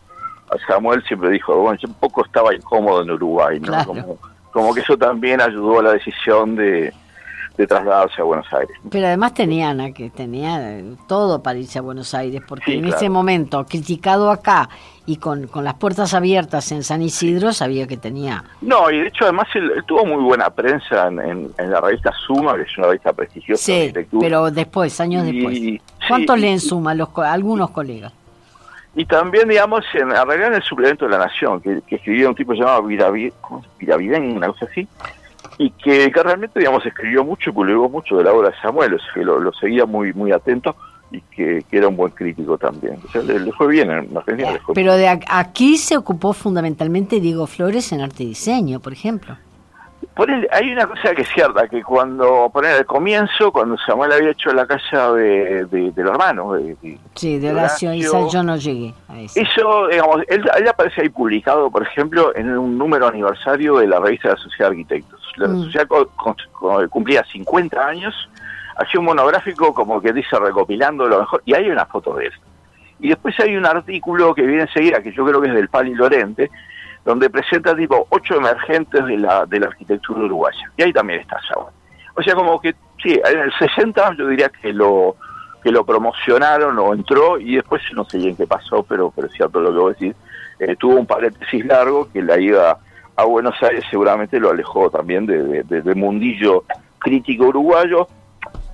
Samuel 0.67 1.03
siempre 1.03 1.29
dijo, 1.29 1.55
bueno, 1.55 1.77
yo 1.81 1.87
un 1.87 1.95
poco 1.95 2.25
estaba 2.25 2.53
incómodo 2.53 3.03
en 3.03 3.11
Uruguay, 3.11 3.59
¿no? 3.59 4.17
Como, 4.51 4.73
que 4.73 4.81
eso 4.81 4.97
también 4.97 5.41
ayudó 5.41 5.79
a 5.79 5.83
la 5.83 5.93
decisión 5.93 6.55
de, 6.55 6.91
trasladarse 7.67 8.21
a 8.21 8.23
Buenos 8.23 8.51
Aires. 8.53 8.77
Pero 8.89 9.07
además 9.07 9.33
tenía, 9.33 9.75
que 9.93 10.09
tenía 10.09 10.81
todo 11.07 11.41
para 11.41 11.59
irse 11.59 11.79
a 11.79 11.81
Buenos 11.81 12.13
Aires, 12.13 12.41
porque 12.47 12.75
en 12.75 12.85
ese 12.85 13.09
momento, 13.09 13.65
criticado 13.65 14.31
acá 14.31 14.69
y 15.05 15.17
con, 15.17 15.47
con 15.47 15.63
las 15.63 15.73
puertas 15.73 16.13
abiertas 16.13 16.71
en 16.71 16.83
San 16.83 17.01
Isidro, 17.01 17.51
sabía 17.51 17.87
que 17.87 17.97
tenía... 17.97 18.43
No, 18.61 18.91
y 18.91 18.99
de 18.99 19.07
hecho 19.07 19.25
además 19.25 19.47
él, 19.55 19.71
tuvo 19.87 20.05
muy 20.05 20.23
buena 20.23 20.49
prensa 20.49 21.07
en, 21.07 21.51
la 21.57 21.81
revista 21.81 22.11
Suma, 22.25 22.55
que 22.55 22.63
es 22.63 22.77
una 22.77 22.87
revista 22.87 23.13
prestigiosa 23.13 23.63
sí, 23.63 23.91
de 23.91 24.07
pero 24.19 24.51
después, 24.51 24.99
años 24.99 25.25
después. 25.25 25.59
¿Cuántos 26.07 26.39
leen 26.39 26.59
Suma 26.59 26.93
los, 26.93 27.09
algunos 27.17 27.71
colegas? 27.71 28.13
Y 28.95 29.05
también, 29.05 29.47
digamos, 29.47 29.85
en, 29.93 30.11
en 30.11 30.53
el 30.53 30.63
suplemento 30.63 31.05
de 31.05 31.11
la 31.11 31.19
Nación, 31.19 31.61
que, 31.61 31.81
que 31.87 31.95
escribía 31.95 32.27
un 32.27 32.35
tipo 32.35 32.53
llamado 32.53 32.83
Viraviden, 32.83 34.35
una 34.35 34.47
cosa 34.47 34.65
así, 34.65 34.87
y 35.59 35.71
que, 35.71 36.09
realmente, 36.09 36.57
digamos, 36.57 36.85
escribió 36.85 37.25
mucho 37.25 37.49
y 37.49 37.53
publicó 37.53 37.89
mucho 37.89 38.17
de 38.17 38.23
la 38.23 38.31
obra 38.31 38.49
de 38.49 38.55
Samuel, 38.61 38.93
o 38.93 38.97
sea, 38.97 39.13
que 39.13 39.25
lo, 39.25 39.53
seguía 39.53 39.85
muy 39.85 40.13
muy 40.13 40.31
atento, 40.31 40.73
y 41.11 41.19
que, 41.19 41.65
era 41.69 41.89
un 41.89 41.97
buen 41.97 42.13
crítico 42.13 42.57
también. 42.57 42.97
O 43.05 43.11
sea, 43.11 43.21
le, 43.21 43.51
fue 43.51 43.67
bien 43.67 43.91
en 43.91 44.17
Argentina. 44.17 44.57
Pero 44.73 44.95
de 44.95 45.09
aquí 45.27 45.77
se 45.77 45.97
ocupó 45.97 46.31
fundamentalmente 46.31 47.19
Diego 47.19 47.45
Flores 47.45 47.91
en 47.91 47.99
arte 47.99 48.23
y 48.23 48.27
diseño, 48.27 48.79
por 48.79 48.93
ejemplo. 48.93 49.35
Por 50.19 50.29
hay 50.51 50.73
una 50.73 50.85
cosa 50.85 51.15
que 51.15 51.21
es 51.21 51.29
cierta, 51.29 51.65
que 51.69 51.81
cuando, 51.81 52.49
poner 52.51 52.75
el 52.75 52.85
comienzo, 52.85 53.53
cuando 53.53 53.77
Samuel 53.77 54.11
había 54.11 54.31
hecho 54.31 54.51
la 54.51 54.67
casa 54.67 55.13
de, 55.13 55.63
de, 55.63 55.93
los 55.95 56.11
hermanos, 56.11 56.61
de, 56.61 56.99
sí, 57.15 57.39
de 57.39 57.53
Horacio, 57.53 57.93
yo 58.27 58.43
no 58.43 58.57
llegué 58.57 58.93
a 59.07 59.17
eso. 59.21 59.39
Eso, 59.39 59.87
digamos, 59.87 60.17
él, 60.27 60.43
aparece 60.67 61.03
ahí 61.03 61.09
publicado, 61.09 61.71
por 61.71 61.83
ejemplo, 61.83 62.35
en 62.35 62.49
un 62.49 62.77
número 62.77 63.07
aniversario 63.07 63.77
de 63.77 63.87
la 63.87 64.01
revista 64.01 64.27
de 64.27 64.33
la 64.33 64.41
Sociedad 64.41 64.69
de 64.69 64.75
Arquitectos. 64.75 65.21
La 65.37 65.47
mm. 65.47 65.63
sociedad 65.63 65.87
cumplía 66.89 67.23
50 67.23 67.87
años, 67.87 68.29
hacía 68.75 68.99
un 68.99 69.05
monográfico 69.05 69.73
como 69.73 70.01
que 70.01 70.11
dice 70.11 70.37
recopilando 70.37 71.07
lo 71.07 71.19
mejor, 71.19 71.43
y 71.45 71.53
hay 71.53 71.69
una 71.69 71.85
foto 71.85 72.15
de 72.15 72.25
él. 72.25 72.33
Y 72.99 73.07
después 73.07 73.39
hay 73.39 73.55
un 73.55 73.65
artículo 73.65 74.35
que 74.35 74.41
viene 74.41 74.63
enseguida, 74.63 75.01
que 75.01 75.13
yo 75.13 75.25
creo 75.25 75.39
que 75.39 75.47
es 75.47 75.53
del 75.53 75.69
Pali 75.69 75.95
Lorente, 75.95 76.51
donde 77.05 77.29
presenta 77.29 77.75
tipo 77.75 78.07
ocho 78.09 78.35
emergentes 78.35 79.05
de 79.05 79.17
la, 79.17 79.45
de 79.45 79.59
la 79.59 79.67
arquitectura 79.67 80.21
uruguaya. 80.21 80.71
Y 80.77 80.83
ahí 80.83 80.93
también 80.93 81.21
está 81.21 81.39
Saúl. 81.47 81.67
O 82.15 82.21
sea, 82.21 82.35
como 82.35 82.59
que, 82.59 82.75
sí, 83.01 83.19
en 83.23 83.39
el 83.39 83.53
60 83.57 84.15
yo 84.17 84.27
diría 84.27 84.49
que 84.49 84.73
lo 84.73 85.15
que 85.63 85.71
lo 85.71 85.85
promocionaron 85.85 86.77
o 86.79 86.93
entró 86.93 87.37
y 87.37 87.55
después 87.55 87.81
no 87.93 88.05
sé 88.05 88.17
bien 88.17 88.35
qué 88.35 88.47
pasó, 88.47 88.83
pero, 88.83 89.11
pero 89.13 89.27
es 89.27 89.33
cierto 89.33 89.59
lo 89.59 89.71
que 89.71 89.77
voy 89.77 89.91
a 89.91 89.93
decir. 89.93 90.15
Eh, 90.59 90.75
tuvo 90.77 90.95
un 90.95 91.05
paréntesis 91.05 91.65
largo 91.65 92.09
que 92.11 92.21
la 92.21 92.39
ida 92.39 92.77
a 93.15 93.23
Buenos 93.25 93.55
Aires 93.61 93.83
seguramente 93.89 94.39
lo 94.39 94.49
alejó 94.49 94.89
también 94.89 95.25
del 95.25 95.65
de, 95.67 95.95
mundillo 95.95 96.63
crítico 96.99 97.45
uruguayo. 97.45 98.07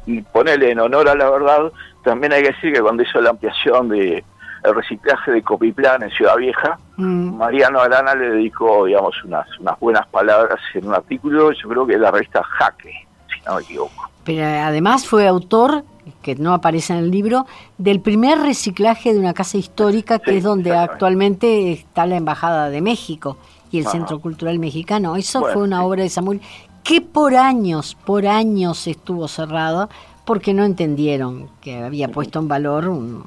Y 0.08 0.22
ponerle 0.22 0.72
en 0.72 0.80
honor 0.80 1.10
a 1.10 1.16
la 1.16 1.30
verdad, 1.32 1.72
también 2.04 2.34
hay 2.34 2.44
que 2.44 2.52
decir 2.52 2.74
que 2.74 2.82
cuando 2.82 3.02
hizo 3.02 3.20
la 3.22 3.32
ampliación 3.32 3.90
de, 3.90 4.24
el 4.66 4.76
reciclaje 4.76 5.32
de 5.32 5.42
Copiplan 5.42 6.04
en 6.04 6.12
Ciudad 6.12 6.36
Vieja. 6.38 6.78
Mm. 6.98 7.38
Mariano 7.38 7.80
Arana 7.80 8.16
le 8.16 8.32
dedicó, 8.32 8.86
digamos, 8.86 9.16
unas, 9.24 9.48
unas 9.60 9.80
buenas 9.80 10.08
palabras 10.08 10.60
en 10.74 10.88
un 10.88 10.94
artículo, 10.94 11.52
yo 11.52 11.70
creo 11.70 11.86
que 11.86 11.94
es 11.94 12.00
la 12.00 12.12
revista 12.12 12.44
Jaque, 12.44 12.94
si 13.28 13.46
no 13.46 13.56
me 13.56 13.62
equivoco. 13.62 14.10
Pero 14.24 14.44
además 14.44 15.08
fue 15.08 15.28
autor, 15.28 15.84
que 16.22 16.36
no 16.36 16.54
aparece 16.54 16.94
en 16.94 17.00
el 17.00 17.12
libro, 17.12 17.46
del 17.78 18.00
primer 18.00 18.40
reciclaje 18.40 19.14
de 19.14 19.20
una 19.20 19.34
casa 19.34 19.58
histórica, 19.58 20.20
que 20.20 20.38
es 20.38 20.44
donde 20.44 20.76
actualmente 20.76 21.72
está 21.72 22.06
la 22.08 22.18
Embajada 22.18 22.70
de 22.70 22.82
México 22.82 23.38
y 23.72 23.80
el 23.80 23.88
Centro 23.88 24.20
Cultural 24.20 24.58
Mexicano. 24.58 25.16
Eso 25.16 25.42
fue 25.42 25.62
una 25.62 25.84
obra 25.84 26.04
de 26.04 26.10
Samuel 26.10 26.42
que 26.84 27.02
por 27.02 27.36
años, 27.36 27.98
por 28.06 28.28
años 28.28 28.88
estuvo 28.88 29.28
cerrada 29.28 29.90
porque 30.24 30.54
no 30.54 30.64
entendieron 30.64 31.50
que 31.62 31.84
había 31.84 32.08
puesto 32.10 32.40
en 32.40 32.48
valor 32.48 32.88
un, 32.88 33.24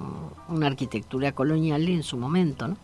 una 0.49 0.67
arquitectura 0.67 1.33
colonial 1.33 1.89
en 1.89 2.03
su 2.03 2.17
momento, 2.17 2.69
¿no? 2.69 2.77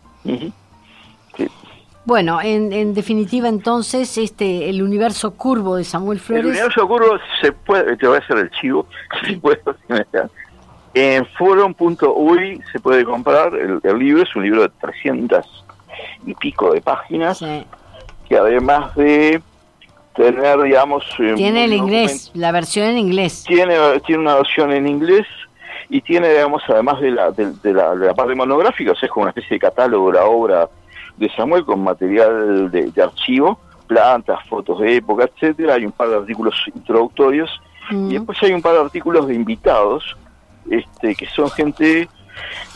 Bueno, 2.05 2.39
en, 2.41 2.93
definitiva 2.93 3.49
entonces 3.49 4.17
este 4.19 4.69
el 4.69 4.83
universo 4.83 5.31
curvo 5.31 5.75
de 5.75 5.83
Samuel 5.83 6.19
Flores. 6.19 6.45
El 6.45 6.51
universo 6.51 6.87
curvo 6.87 7.17
se 7.41 7.51
puede, 7.51 7.97
te 7.97 8.07
voy 8.07 8.17
a 8.17 8.19
hacer 8.19 8.37
el 8.37 8.51
chivo, 8.51 8.87
si 9.25 9.35
puedo, 9.37 9.75
en 10.93 11.25
forum.uy 11.25 12.61
se 12.71 12.79
puede 12.79 13.03
comprar 13.03 13.53
el, 13.55 13.81
libro, 13.99 14.23
es 14.23 14.35
un 14.35 14.43
libro 14.43 14.61
de 14.61 14.69
300 14.79 15.65
y 16.25 16.33
pico 16.35 16.73
de 16.73 16.81
páginas, 16.81 17.43
que 18.29 18.37
además 18.37 18.95
de 18.95 19.41
tener, 20.15 20.61
digamos... 20.61 21.03
Tiene 21.35 21.65
el 21.65 21.73
inglés, 21.73 22.31
la 22.33 22.51
versión 22.51 22.87
en 22.87 22.97
inglés. 22.97 23.43
Tiene, 23.45 23.75
tiene 24.05 24.21
una 24.21 24.35
versión 24.35 24.71
en 24.71 24.87
inglés 24.87 25.25
y 25.89 26.01
tiene, 26.01 26.29
digamos, 26.29 26.63
además 26.67 26.99
de 26.99 27.11
la, 27.11 27.31
de, 27.31 27.73
la, 27.73 28.13
parte 28.13 28.35
monográfica, 28.35 28.91
o 28.91 28.95
sea, 28.95 29.07
es 29.07 29.11
como 29.11 29.23
una 29.23 29.31
especie 29.31 29.55
de 29.55 29.59
catálogo 29.59 30.11
de 30.11 30.17
la 30.17 30.25
obra 30.25 30.69
de 31.17 31.29
Samuel 31.35 31.63
con 31.63 31.83
material 31.83 32.69
de, 32.71 33.01
archivo, 33.01 33.59
plantas, 33.87 34.39
fotos 34.47 34.79
de 34.79 34.97
época, 34.97 35.25
etcétera. 35.25 35.75
Hay 35.75 35.85
un 35.85 35.91
par 35.91 36.09
de 36.09 36.17
artículos 36.17 36.55
introductorios 36.73 37.49
y 37.91 38.13
después 38.13 38.41
hay 38.41 38.51
un 38.51 38.61
par 38.61 38.73
de 38.73 38.79
artículos 38.79 39.27
de 39.27 39.35
invitados, 39.35 40.17
este, 40.69 41.15
que 41.15 41.27
son 41.27 41.49
gente, 41.51 42.09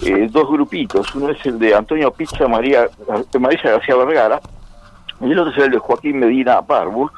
eh, 0.06 0.28
dos 0.30 0.50
grupitos. 0.50 1.14
Uno 1.16 1.32
es 1.32 1.44
el 1.46 1.58
de 1.58 1.74
Antonio 1.74 2.12
Pizza 2.12 2.48
María, 2.48 2.88
María 3.40 3.62
García 3.64 3.96
Vergara 3.96 4.40
y 5.22 5.32
el 5.32 5.40
otro 5.40 5.52
es 5.52 5.58
el 5.66 5.72
de 5.72 5.80
Joaquín 5.80 6.20
Medina 6.20 6.62
Barbour. 6.62 7.12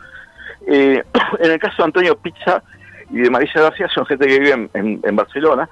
Eh, 0.68 1.04
en 1.40 1.52
el 1.52 1.60
caso 1.60 1.78
de 1.78 1.84
Antonio 1.84 2.18
Pizza 2.18 2.64
y 3.10 3.20
de 3.20 3.30
Marisa 3.30 3.62
García 3.62 3.88
son 3.94 4.06
gente 4.06 4.28
que 4.28 4.40
vive 4.40 4.70
en, 4.74 5.16
Barcelona. 5.16 5.70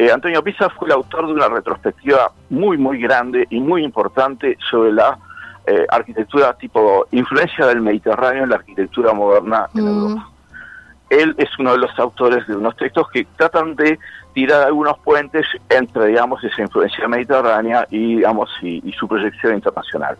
Eh, 0.00 0.10
Antonio 0.10 0.42
Pisa 0.42 0.70
fue 0.70 0.88
el 0.88 0.92
autor 0.92 1.26
de 1.26 1.34
una 1.34 1.48
retrospectiva 1.50 2.32
muy, 2.48 2.78
muy 2.78 3.02
grande 3.02 3.46
y 3.50 3.60
muy 3.60 3.84
importante 3.84 4.56
sobre 4.70 4.94
la 4.94 5.18
eh, 5.66 5.84
arquitectura 5.90 6.54
tipo 6.54 7.06
influencia 7.10 7.66
del 7.66 7.82
Mediterráneo 7.82 8.44
en 8.44 8.48
la 8.48 8.56
arquitectura 8.56 9.12
moderna 9.12 9.68
en 9.74 9.84
mm. 9.84 9.88
Europa. 9.88 10.30
Él 11.10 11.34
es 11.36 11.50
uno 11.58 11.72
de 11.72 11.78
los 11.80 11.98
autores 11.98 12.46
de 12.46 12.56
unos 12.56 12.74
textos 12.78 13.10
que 13.12 13.26
tratan 13.36 13.76
de 13.76 13.98
tirar 14.32 14.62
algunos 14.62 14.98
puentes 15.00 15.44
entre, 15.68 16.06
digamos, 16.06 16.42
esa 16.44 16.62
influencia 16.62 17.06
mediterránea 17.06 17.86
y, 17.90 18.16
digamos, 18.16 18.48
y, 18.62 18.90
su 18.92 19.06
proyección 19.06 19.52
internacional. 19.52 20.16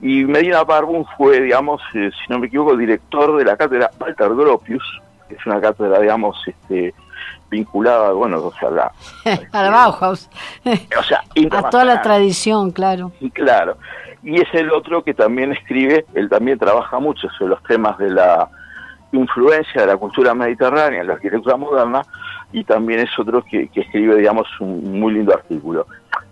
Y 0.00 0.24
Medina 0.24 0.64
Barbun 0.64 1.04
fue, 1.18 1.38
digamos, 1.42 1.82
eh, 1.92 2.10
si 2.12 2.32
no 2.32 2.38
me 2.38 2.46
equivoco, 2.46 2.78
director 2.78 3.36
de 3.36 3.44
la 3.44 3.58
cátedra 3.58 3.90
Walter 4.00 4.34
Gropius, 4.34 5.02
es 5.28 5.44
una 5.44 5.60
cátedra, 5.60 6.00
digamos, 6.00 6.42
este, 6.46 6.94
vinculada, 7.50 8.12
bueno, 8.12 8.38
o 8.38 8.52
sea, 8.54 8.70
la, 8.70 8.92
a 9.52 9.62
la 9.62 9.70
Bauhaus, 9.70 10.28
o 10.98 11.02
sea, 11.02 11.22
a 11.52 11.70
toda 11.70 11.84
la 11.84 12.02
tradición, 12.02 12.70
claro. 12.70 13.12
Claro, 13.32 13.78
y 14.22 14.40
es 14.40 14.48
el 14.52 14.70
otro 14.72 15.02
que 15.02 15.14
también 15.14 15.52
escribe, 15.52 16.04
él 16.14 16.28
también 16.28 16.58
trabaja 16.58 16.98
mucho 16.98 17.28
sobre 17.38 17.50
los 17.50 17.62
temas 17.64 17.98
de 17.98 18.10
la 18.10 18.48
influencia 19.12 19.80
de 19.80 19.86
la 19.86 19.96
cultura 19.96 20.34
mediterránea 20.34 21.00
en 21.00 21.06
la 21.06 21.14
arquitectura 21.14 21.56
moderna, 21.56 22.02
y 22.52 22.64
también 22.64 23.00
es 23.00 23.18
otro 23.18 23.42
que, 23.42 23.70
escribe, 23.74 24.16
digamos, 24.16 24.46
un 24.60 24.98
muy 25.00 25.12
lindo 25.12 25.34
artículo. 25.34 25.86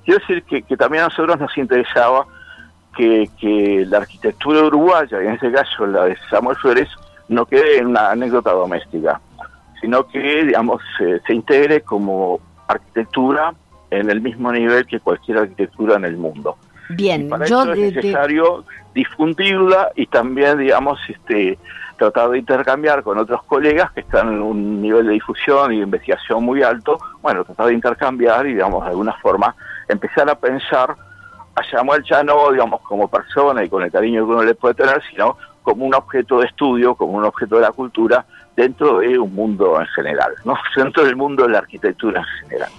Quiero 0.04 0.20
decir 0.20 0.42
que, 0.44 0.62
que 0.62 0.76
también 0.76 1.04
a 1.04 1.08
nosotros 1.08 1.38
nos 1.38 1.56
interesaba 1.58 2.26
que, 2.96 3.28
que 3.38 3.84
la 3.86 3.98
arquitectura 3.98 4.62
uruguaya, 4.62 5.22
y 5.22 5.26
en 5.26 5.34
este 5.34 5.52
caso 5.52 5.86
la 5.86 6.04
de 6.04 6.16
Samuel 6.30 6.56
Flores, 6.56 6.88
no 7.28 7.44
quede 7.44 7.78
en 7.78 7.88
una 7.88 8.10
anécdota 8.10 8.52
doméstica, 8.52 9.20
sino 9.86 10.04
que, 10.08 10.44
digamos, 10.44 10.82
se, 10.98 11.32
integre 11.32 11.80
como 11.82 12.40
arquitectura 12.66 13.54
en 13.88 14.10
el 14.10 14.20
mismo 14.20 14.50
nivel 14.50 14.84
que 14.84 14.98
cualquier 14.98 15.38
arquitectura 15.38 15.94
en 15.94 16.04
el 16.04 16.16
mundo. 16.16 16.56
Bien, 16.88 17.28
para 17.28 17.46
yo 17.46 17.62
es 17.72 17.94
necesario 17.94 18.64
difundirla 18.96 19.92
y 19.94 20.06
también, 20.06 20.58
digamos, 20.58 20.98
este, 21.08 21.56
tratar 21.96 22.30
de 22.30 22.38
intercambiar 22.38 23.04
con 23.04 23.16
otros 23.16 23.44
colegas 23.44 23.92
que 23.92 24.00
están 24.00 24.26
en 24.26 24.42
un 24.42 24.82
nivel 24.82 25.06
de 25.06 25.12
difusión 25.12 25.72
y 25.72 25.76
de 25.76 25.84
investigación 25.84 26.42
muy 26.42 26.64
alto, 26.64 26.98
bueno, 27.22 27.44
tratar 27.44 27.66
de 27.66 27.74
intercambiar 27.74 28.44
y, 28.48 28.54
digamos, 28.54 28.82
de 28.82 28.90
alguna 28.90 29.12
forma 29.22 29.54
empezar 29.88 30.28
a 30.28 30.34
pensar 30.34 30.96
a 31.54 31.70
Samuel 31.70 32.02
ya 32.02 32.24
no, 32.24 32.50
digamos, 32.50 32.80
como 32.80 33.06
persona 33.06 33.62
y 33.62 33.68
con 33.68 33.84
el 33.84 33.92
cariño 33.92 34.26
que 34.26 34.32
uno 34.32 34.42
le 34.42 34.56
puede 34.56 34.74
tener, 34.74 35.00
sino 35.08 35.36
como 35.62 35.84
un 35.84 35.94
objeto 35.94 36.40
de 36.40 36.46
estudio, 36.46 36.96
como 36.96 37.12
un 37.12 37.24
objeto 37.24 37.54
de 37.54 37.62
la 37.62 37.70
cultura, 37.70 38.26
dentro 38.56 38.98
de 38.98 39.18
un 39.18 39.34
mundo 39.34 39.78
en 39.80 39.86
general, 39.88 40.32
¿no? 40.44 40.54
dentro 40.76 41.04
del 41.04 41.16
mundo 41.16 41.44
de 41.44 41.50
la 41.50 41.58
arquitectura 41.58 42.20
en 42.20 42.48
general. 42.48 42.70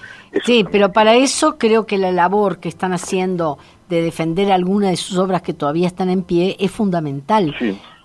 sí, 0.44 0.66
pero 0.72 0.92
para 0.92 1.16
eso 1.16 1.58
creo 1.58 1.86
que 1.86 1.98
la 1.98 2.12
labor 2.12 2.60
que 2.60 2.70
están 2.70 2.94
haciendo 2.94 3.58
de 3.88 4.02
defender 4.02 4.52
algunas 4.52 4.92
de 4.92 4.98
sus 4.98 5.18
obras 5.18 5.42
que 5.42 5.54
todavía 5.54 5.88
están 5.88 6.10
en 6.10 6.24
pie 6.24 6.58
es 6.60 6.72
fundamental, 6.72 7.56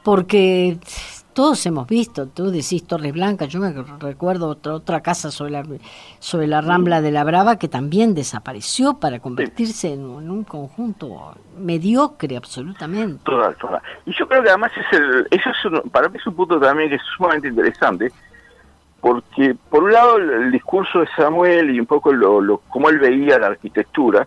porque 0.04 0.78
todos 1.32 1.64
hemos 1.66 1.86
visto, 1.86 2.26
tú 2.26 2.50
decís 2.50 2.86
Torres 2.86 3.12
Blancas, 3.12 3.48
yo 3.48 3.60
me 3.60 3.72
recuerdo 4.00 4.48
otra, 4.48 4.74
otra 4.74 5.00
casa 5.00 5.30
sobre 5.30 5.52
la, 5.52 5.64
sobre 6.18 6.46
la 6.46 6.60
Rambla 6.60 7.00
de 7.00 7.10
la 7.10 7.24
Brava 7.24 7.56
que 7.56 7.68
también 7.68 8.14
desapareció 8.14 8.94
para 8.94 9.20
convertirse 9.20 9.92
en, 9.92 10.02
un 10.04 10.44
conjunto 10.44 11.34
mediocre 11.58 12.36
absolutamente. 12.36 13.22
Total, 13.24 13.54
total. 13.56 13.82
Y 14.06 14.12
yo 14.14 14.28
creo 14.28 14.42
que 14.42 14.50
además 14.50 14.72
es 14.76 14.98
el, 14.98 15.26
eso 15.30 15.50
es 15.50 15.90
para 15.90 16.08
mí 16.08 16.18
es 16.18 16.26
un 16.26 16.34
punto 16.34 16.60
también 16.60 16.88
que 16.88 16.96
es 16.96 17.02
sumamente 17.16 17.48
interesante, 17.48 18.12
porque 19.00 19.56
por 19.70 19.84
un 19.84 19.92
lado 19.92 20.16
el, 20.16 20.52
discurso 20.52 21.00
de 21.00 21.08
Samuel 21.16 21.70
y 21.70 21.80
un 21.80 21.86
poco 21.86 22.12
lo, 22.12 22.40
lo, 22.40 22.58
cómo 22.68 22.88
él 22.88 22.98
veía 22.98 23.38
la 23.38 23.48
arquitectura, 23.48 24.26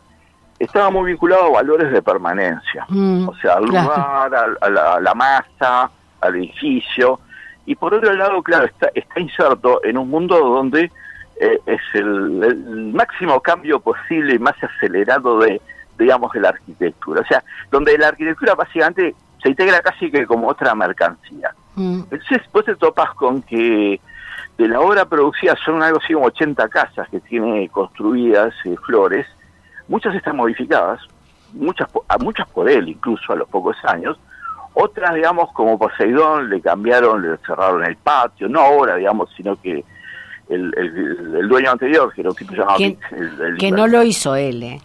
estaba 0.59 0.89
muy 0.89 1.11
vinculado 1.11 1.45
a 1.45 1.61
valores 1.61 1.91
de 1.91 2.01
permanencia, 2.01 2.85
mm, 2.89 3.27
o 3.27 3.35
sea, 3.35 3.55
al 3.55 3.65
lugar, 3.65 4.33
a, 4.33 4.69
la, 4.69 4.93
a 4.95 4.99
la 4.99 5.13
masa, 5.13 5.91
al 6.25 6.35
edificio, 6.35 7.19
y 7.65 7.75
por 7.75 7.93
otro 7.93 8.13
lado, 8.13 8.41
claro, 8.43 8.65
está, 8.65 8.89
está 8.93 9.19
inserto 9.19 9.83
en 9.83 9.97
un 9.97 10.09
mundo 10.09 10.37
donde 10.37 10.91
eh, 11.39 11.59
es 11.65 11.81
el, 11.93 12.93
máximo 12.93 13.41
cambio 13.41 13.79
posible 13.79 14.35
y 14.35 14.39
más 14.39 14.55
acelerado 14.63 15.39
de, 15.39 15.61
digamos, 15.97 16.31
de 16.33 16.41
la 16.41 16.49
arquitectura. 16.49 17.21
O 17.21 17.25
sea, 17.25 17.43
donde 17.71 17.97
la 17.97 18.09
arquitectura 18.09 18.55
básicamente 18.55 19.15
se 19.41 19.49
integra 19.49 19.81
casi 19.81 20.11
que 20.11 20.25
como 20.25 20.47
otra 20.47 20.75
mercancía. 20.75 21.53
Mm. 21.75 22.01
Entonces, 22.11 22.41
vos 22.53 22.65
te 22.65 22.75
topas 22.75 23.13
con 23.15 23.41
que 23.41 23.99
de 24.57 24.67
la 24.67 24.79
obra 24.79 25.05
producida 25.05 25.55
son 25.65 25.81
algo 25.83 25.99
así 26.01 26.13
como 26.13 26.27
80 26.27 26.69
casas 26.69 27.09
que 27.09 27.19
tiene 27.19 27.67
construidas 27.69 28.53
eh, 28.63 28.75
Flores, 28.85 29.27
muchas 29.87 30.15
están 30.15 30.37
modificadas, 30.37 31.01
muchas, 31.53 31.89
a 32.07 32.17
muchas 32.17 32.47
por 32.49 32.69
él 32.69 32.89
incluso 32.89 33.33
a 33.33 33.35
los 33.35 33.49
pocos 33.49 33.75
años, 33.83 34.17
otras, 34.75 35.15
digamos, 35.15 35.51
como 35.53 35.79
Poseidón, 35.79 36.49
le 36.49 36.61
cambiaron, 36.61 37.21
le 37.21 37.37
cerraron 37.45 37.83
el 37.85 37.95
patio, 37.95 38.47
no 38.47 38.59
ahora, 38.59 38.97
digamos, 38.97 39.29
sino 39.35 39.59
que 39.59 39.83
el, 40.49 40.73
el, 40.77 41.47
dueño 41.47 41.71
anterior, 41.71 42.13
que 42.13 42.21
era 42.21 42.29
un 42.29 42.35
tipo 42.35 42.53
llamado 42.53 42.77
que, 42.77 42.97
que 43.57 43.71
no 43.71 43.87
lo 43.87 44.03
hizo 44.03 44.35
él, 44.35 44.61
¿eh? 44.63 44.81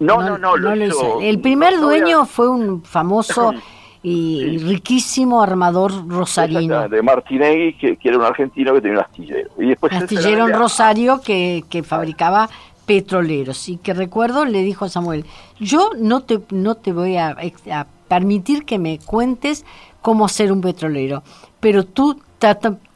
No, 0.00 0.22
no, 0.22 0.38
no, 0.38 0.56
lo, 0.56 0.74
hizo. 0.74 1.20
El 1.20 1.40
primer 1.40 1.78
dueño 1.78 2.24
fue 2.24 2.48
un 2.48 2.82
famoso 2.82 3.54
y 4.02 4.58
riquísimo 4.58 5.40
armador 5.40 6.08
rosarino. 6.08 6.88
De 6.88 7.00
Martinegui, 7.00 7.74
que, 7.74 7.98
era 8.02 8.18
un 8.18 8.24
argentino 8.24 8.74
que 8.74 8.80
tenía 8.80 8.98
un 8.98 9.04
astillero. 9.04 9.50
Y 9.58 9.68
después 9.68 9.92
astillero 9.92 10.48
en 10.48 10.54
Rosario 10.54 11.20
que, 11.24 11.64
que 11.70 11.82
fabricaba 11.82 12.48
petroleros 12.86 13.68
y 13.68 13.78
que 13.78 13.94
recuerdo 13.94 14.44
le 14.44 14.62
dijo 14.62 14.84
a 14.84 14.88
Samuel, 14.88 15.24
yo 15.58 15.90
no 15.96 16.20
te, 16.20 16.40
no 16.50 16.74
te 16.74 16.92
voy 16.92 17.16
a, 17.16 17.36
a 17.70 17.86
permitir 18.14 18.64
que 18.64 18.78
me 18.78 18.98
cuentes 19.00 19.64
cómo 20.00 20.28
ser 20.28 20.52
un 20.52 20.60
petrolero, 20.60 21.24
pero 21.58 21.84
tú 21.84 22.20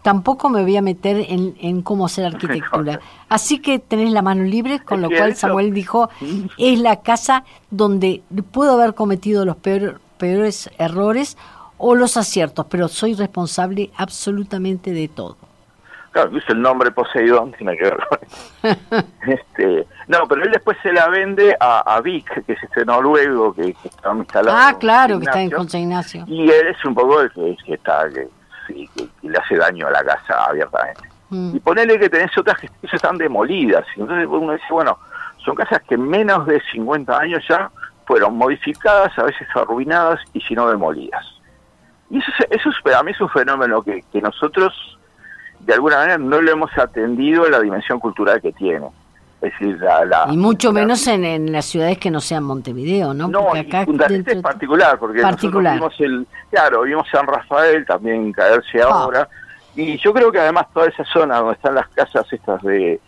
tampoco 0.02 0.48
me 0.48 0.62
voy 0.62 0.76
a 0.76 0.82
meter 0.82 1.26
en, 1.28 1.82
cómo 1.82 2.06
hacer 2.06 2.24
arquitectura. 2.34 3.00
Así 3.28 3.58
que 3.58 3.80
tenés 3.80 4.12
la 4.12 4.22
mano 4.22 4.44
libre, 4.44 4.78
con 4.78 5.02
lo 5.02 5.08
cual 5.08 5.34
Samuel 5.34 5.74
dijo, 5.74 6.08
es 6.58 6.78
la 6.78 7.00
casa 7.00 7.44
donde 7.70 8.22
puedo 8.52 8.74
haber 8.74 8.94
cometido 8.94 9.44
los 9.44 9.56
peores 9.56 10.70
errores 10.78 11.36
o 11.78 11.96
los 11.96 12.16
aciertos, 12.16 12.66
pero 12.68 12.86
soy 12.86 13.14
responsable 13.14 13.90
absolutamente 13.96 14.92
de 14.92 15.08
todo. 15.08 15.36
Claro, 16.12 16.28
incluso 16.28 16.52
el 16.52 16.62
nombre 16.62 16.90
Poseidón 16.90 17.52
tiene 17.58 17.76
que 17.76 17.84
ver 17.84 17.98
con 18.08 18.18
este, 19.26 19.86
No, 20.06 20.26
pero 20.28 20.44
él 20.44 20.50
después 20.52 20.76
se 20.82 20.92
la 20.92 21.08
vende 21.08 21.56
a, 21.60 21.80
a 21.80 22.00
Vic, 22.00 22.44
que 22.44 22.52
es 22.52 22.62
este 22.62 22.84
noruego 22.84 23.54
que, 23.54 23.74
está 23.84 24.12
instalado. 24.14 24.56
Ah, 24.58 24.76
claro, 24.78 25.18
que 25.18 25.26
está 25.26 25.40
en 25.40 25.50
José 25.50 25.80
Ignacio. 25.80 26.24
Y 26.26 26.50
él 26.50 26.68
es 26.68 26.84
un 26.84 26.94
poco 26.94 27.20
el 27.20 27.30
que, 27.32 27.74
está, 27.74 28.08
que, 28.10 28.28
le 29.22 29.38
hace 29.38 29.56
daño 29.56 29.86
a 29.86 29.90
la 29.90 30.04
casa 30.04 30.44
abiertamente. 30.44 31.02
Mm. 31.30 31.56
Y 31.56 31.60
ponele 31.60 31.98
que 31.98 32.08
tenés 32.08 32.36
otras 32.36 32.58
que 32.58 32.68
están 32.90 33.18
demolidas. 33.18 33.84
Entonces 33.96 34.26
uno 34.28 34.52
dice, 34.52 34.66
bueno, 34.70 34.98
son 35.44 35.54
casas 35.54 35.82
que 35.88 35.96
menos 35.96 36.46
de 36.46 36.60
50 36.72 37.18
años 37.18 37.44
ya 37.48 37.70
fueron 38.06 38.36
modificadas, 38.36 39.16
a 39.18 39.24
veces 39.24 39.46
arruinadas 39.54 40.20
y 40.32 40.40
si 40.40 40.54
no 40.54 40.68
demolidas. 40.68 41.24
Y 42.10 42.18
eso, 42.18 42.32
eso 42.48 42.70
para 42.82 43.02
mí 43.02 43.10
es 43.10 43.20
un 43.20 43.28
fenómeno 43.28 43.82
que, 43.82 44.02
que 44.10 44.22
nosotros 44.22 44.97
de 45.60 45.74
alguna 45.74 45.96
manera 45.96 46.18
no 46.18 46.40
lo 46.40 46.50
hemos 46.50 46.76
atendido 46.78 47.46
en 47.46 47.52
la 47.52 47.60
dimensión 47.60 47.98
cultural 48.00 48.40
que 48.40 48.52
tiene. 48.52 48.86
Es 49.40 49.52
decir, 49.52 49.78
la, 49.80 50.26
y 50.32 50.36
mucho 50.36 50.72
menos 50.72 51.06
en, 51.06 51.52
las 51.52 51.64
ciudades 51.66 51.96
que 51.98 52.10
no 52.10 52.20
sean 52.20 52.42
Montevideo, 52.42 53.14
¿no? 53.14 53.28
No, 53.28 53.44
porque 53.44 53.60
acá 53.60 53.82
es 53.82 54.42
particular, 54.42 54.98
porque 54.98 55.22
particular. 55.22 55.74
vimos 55.74 55.94
el, 56.00 56.26
claro, 56.50 56.82
vimos 56.82 57.06
San 57.08 57.24
Rafael 57.24 57.86
también 57.86 58.32
caerse 58.32 58.82
ah. 58.82 58.88
ahora, 58.88 59.28
y 59.76 59.96
yo 59.98 60.12
creo 60.12 60.32
que 60.32 60.40
además 60.40 60.66
toda 60.74 60.88
esa 60.88 61.04
zona 61.04 61.38
donde 61.38 61.54
están 61.54 61.76
las 61.76 61.86
casas 61.90 62.26
estas 62.32 62.60
de, 62.62 63.00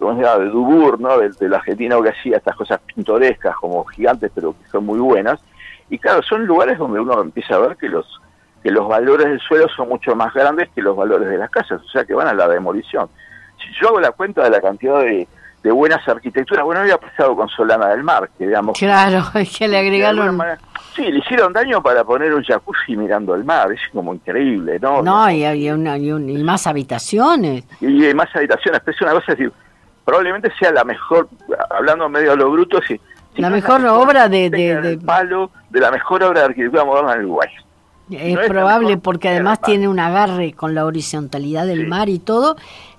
¿cómo 0.00 0.16
se 0.16 0.24
llama? 0.24 0.44
de 0.44 0.50
Dubur, 0.50 0.98
¿no? 0.98 1.16
Del, 1.16 1.32
del 1.34 1.54
argentino 1.54 2.02
que 2.02 2.08
hacía 2.08 2.38
estas 2.38 2.56
cosas 2.56 2.80
pintorescas 2.92 3.54
como 3.54 3.84
gigantes, 3.84 4.32
pero 4.34 4.56
que 4.60 4.68
son 4.70 4.84
muy 4.84 4.98
buenas, 4.98 5.38
y 5.90 5.98
claro, 5.98 6.22
son 6.24 6.44
lugares 6.44 6.76
donde 6.76 6.98
uno 6.98 7.20
empieza 7.22 7.54
a 7.54 7.58
ver 7.58 7.76
que 7.76 7.88
los 7.88 8.20
que 8.62 8.70
los 8.70 8.88
valores 8.88 9.28
del 9.28 9.40
suelo 9.40 9.68
son 9.68 9.88
mucho 9.88 10.14
más 10.14 10.32
grandes 10.34 10.68
que 10.74 10.82
los 10.82 10.96
valores 10.96 11.28
de 11.28 11.38
las 11.38 11.50
casas, 11.50 11.80
o 11.82 11.88
sea 11.88 12.04
que 12.04 12.14
van 12.14 12.28
a 12.28 12.34
la 12.34 12.48
demolición. 12.48 13.08
Si 13.58 13.68
yo 13.80 13.88
hago 13.88 14.00
la 14.00 14.12
cuenta 14.12 14.42
de 14.44 14.50
la 14.50 14.60
cantidad 14.60 15.00
de, 15.00 15.26
buenas 15.70 16.06
arquitecturas, 16.08 16.64
bueno, 16.64 16.80
había 16.80 16.96
pasado 16.96 17.36
con 17.36 17.46
Solana 17.50 17.88
del 17.88 18.02
Mar, 18.02 18.30
que 18.38 18.46
digamos... 18.46 18.78
Claro, 18.78 19.22
es 19.34 19.58
que 19.58 19.68
le 19.68 19.78
agregaron... 19.78 20.40
sí, 20.96 21.02
le 21.12 21.18
hicieron 21.18 21.52
daño 21.52 21.82
para 21.82 22.04
poner 22.04 22.32
un 22.32 22.42
jacuzzi 22.42 22.96
mirando 22.96 23.34
el 23.34 23.44
mar, 23.44 23.70
es 23.72 23.80
como 23.92 24.14
increíble, 24.14 24.78
¿no? 24.80 25.02
No, 25.02 25.30
y, 25.30 25.44
hay 25.44 25.70
una, 25.70 25.98
y, 25.98 26.42
más 26.42 26.66
habitaciones. 26.66 27.64
Y, 27.82 28.02
hay 28.02 28.14
más 28.14 28.34
habitaciones, 28.34 28.80
pero 28.82 28.96
es 28.96 29.02
una 29.02 29.12
cosa, 29.12 29.32
decir, 29.32 29.52
probablemente 30.06 30.50
sea 30.58 30.72
la 30.72 30.84
mejor, 30.84 31.28
hablando 31.68 32.08
medio 32.08 32.32
a 32.32 32.36
lo 32.36 32.50
bruto, 32.50 32.80
si, 32.80 32.98
la 33.36 33.50
mejor 33.50 33.84
obra 33.86 34.28
de, 34.28 34.50
de, 34.50 34.98
palo 35.04 35.50
de 35.70 35.80
la 35.80 35.90
mejor 35.90 36.22
obra 36.24 36.40
de 36.40 36.46
arquitectura 36.46 36.84
moderna 36.84 37.14
en 37.14 37.26
Uruguay. 37.26 37.48
Es 38.10 38.38
probable 38.48 38.96
porque 38.96 39.28
además 39.28 39.60
tiene 39.60 39.88
un 39.88 39.98
agarre 39.98 40.52
con 40.52 40.74
la 40.74 40.84
horizontalidad 40.84 41.66
del 41.66 41.86
mar 41.86 42.08
y 42.08 42.18
todo, 42.18 42.56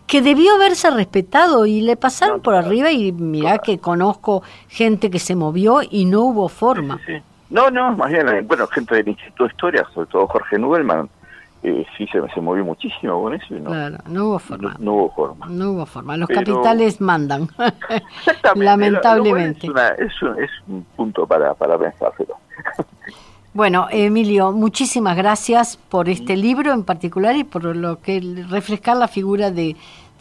que 0.10 0.22
debió 0.22 0.56
haberse 0.56 0.89
respetado 0.89 1.67
y 1.67 1.82
le 1.82 1.95
pasaron 1.95 2.41
por 2.41 2.56
arriba 2.56 2.91
y 2.91 3.12
mirá 3.12 3.60
que 3.60 3.78
conozco 3.78 4.41
gente 4.67 5.12
que 5.12 5.19
se 5.19 5.36
movió 5.36 5.82
y 5.88 6.06
no 6.06 6.22
hubo 6.22 6.50
forma. 6.50 7.00
no, 7.50 7.69
no, 7.69 7.95
más 7.95 8.12
bien, 8.12 8.28
eh, 8.28 8.41
bueno, 8.41 8.65
gente 8.67 8.95
del 8.95 9.08
Instituto 9.10 9.43
de 9.43 9.50
Historia, 9.50 9.88
sobre 9.93 10.08
todo 10.08 10.28
Jorge 10.28 10.58
Nubelman, 10.58 11.10
eh, 11.62 11.86
sí 11.98 12.08
se, 12.08 12.22
se, 12.34 12.41
movió 12.41 12.63
muchísimo 12.63 13.22
con 13.22 13.34
eso. 13.34 13.54
no, 13.56 13.69
claro, 13.69 13.98
no 14.08 14.26
hubo 14.28 14.39
forma. 14.39 14.76
No, 14.80 14.93
hubo 14.93 15.10
forma. 15.10 15.45
No 15.48 15.72
hubo 15.72 15.86
forma. 15.86 16.17
Los 16.17 16.30
capitales 16.30 17.02
mandan, 17.02 17.50
lamentablemente. 18.56 19.67
es, 19.67 20.22
un, 20.24 20.41
es, 20.41 20.50
un, 20.67 20.84
punto 20.95 21.28
para, 21.28 21.54
para 21.54 21.78
pensárselo. 21.78 22.36
Bueno, 23.53 23.88
Emilio, 23.89 24.51
muchísimas 24.51 25.17
gracias 25.17 25.75
por 25.75 26.07
este 26.07 26.38
libro 26.38 26.71
en 26.71 26.83
particular 26.83 27.35
y 27.35 27.43
por 27.43 27.75
lo 27.75 27.99
que 27.99 28.21
refrescar 28.47 28.95
la 28.97 29.07
figura 29.07 29.49
de, 29.49 29.75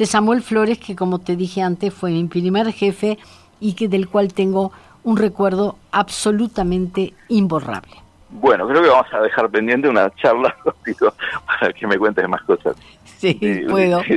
Samuel 0.04 0.42
Flores, 0.42 0.78
que 0.78 0.96
como 0.96 1.18
te 1.18 1.36
dije 1.36 1.60
antes 1.60 1.92
fue 1.92 2.10
mi 2.10 2.24
primer 2.24 2.72
jefe 2.72 3.18
y 3.60 3.74
que 3.74 3.88
del 3.88 4.08
cual 4.08 4.32
tengo 4.32 4.72
un 5.04 5.18
recuerdo 5.18 5.76
absolutamente 5.92 7.12
imborrable. 7.28 7.96
Bueno, 8.30 8.66
creo 8.66 8.82
que 8.82 8.88
vamos 8.88 9.12
a 9.12 9.20
dejar 9.20 9.50
pendiente 9.50 9.88
una 9.88 10.10
charla 10.16 10.54
contigo 10.62 11.12
para 11.46 11.72
que 11.72 11.86
me 11.86 11.98
cuentes 11.98 12.26
más 12.28 12.42
cosas. 12.42 12.76
Sí, 13.04 13.34
puedo. 13.68 14.00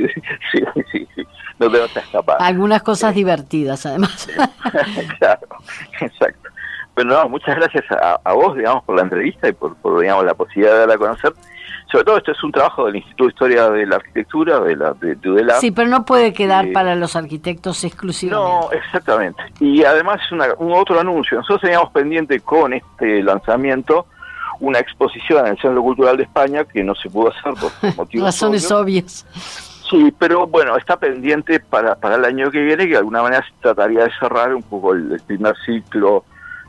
Sí, 0.52 0.60
sí, 0.90 1.08
sí, 1.14 1.22
no 1.58 1.70
te 1.70 1.78
vas 1.78 1.96
a 1.96 2.00
escapar. 2.00 2.36
Algunas 2.40 2.82
cosas 2.82 3.14
divertidas, 3.14 3.84
además. 3.84 4.28
claro, 5.18 5.48
exacto. 6.00 6.41
Bueno, 6.94 7.14
no, 7.14 7.28
muchas 7.28 7.56
gracias 7.56 7.84
a, 7.90 8.32
vos, 8.32 8.56
digamos, 8.56 8.84
por 8.84 8.96
la 8.96 9.02
entrevista 9.02 9.48
y 9.48 9.52
por, 9.52 9.74
digamos, 10.00 10.24
la 10.24 10.34
posibilidad 10.34 10.72
de 10.72 10.78
darla 10.80 10.94
a 10.94 10.98
conocer. 10.98 11.32
Sobre 11.90 12.04
todo 12.04 12.16
esto 12.16 12.32
es 12.32 12.42
un 12.42 12.52
trabajo 12.52 12.86
del 12.86 12.96
Instituto 12.96 13.24
de 13.24 13.30
Historia 13.30 13.70
de 13.70 13.86
la 13.86 13.96
Arquitectura, 13.96 14.60
de 14.60 14.76
la 14.76 14.94
de, 14.94 15.16
Sí, 15.60 15.70
pero 15.70 15.88
no 15.88 16.04
puede 16.04 16.32
quedar 16.32 16.66
eh, 16.66 16.72
para 16.72 16.94
los 16.94 17.16
arquitectos 17.16 17.84
exclusivamente. 17.84 18.50
No, 18.50 18.72
exactamente. 18.72 19.42
Y 19.60 19.84
además 19.84 20.20
un 20.58 20.72
otro 20.72 21.00
anuncio. 21.00 21.38
Nosotros 21.38 21.62
teníamos 21.62 21.90
pendiente 21.90 22.40
con 22.40 22.72
este 22.72 23.22
lanzamiento 23.22 24.06
una 24.60 24.78
exposición 24.78 25.46
en 25.46 25.52
el 25.52 25.58
Centro 25.58 25.82
Cultural 25.82 26.16
de 26.16 26.22
España 26.22 26.64
que 26.64 26.84
no 26.84 26.94
se 26.94 27.10
pudo 27.10 27.30
hacer 27.30 27.54
por 27.54 27.72
motivos 27.96 28.26
Razones 28.26 28.70
obvias. 28.70 29.26
Sí, 29.90 30.14
pero 30.18 30.46
bueno, 30.46 30.76
está 30.76 30.96
pendiente 30.96 31.60
para, 31.60 31.94
para 31.96 32.14
el 32.14 32.24
año 32.24 32.50
que 32.50 32.60
viene, 32.60 32.84
que 32.84 32.92
de 32.92 32.98
alguna 32.98 33.22
manera 33.22 33.44
se 33.44 33.52
trataría 33.60 34.04
de 34.04 34.10
cerrar 34.18 34.54
un 34.54 34.62
poco 34.62 34.94
el 34.94 35.20
primer 35.26 35.54
ciclo 35.66 36.24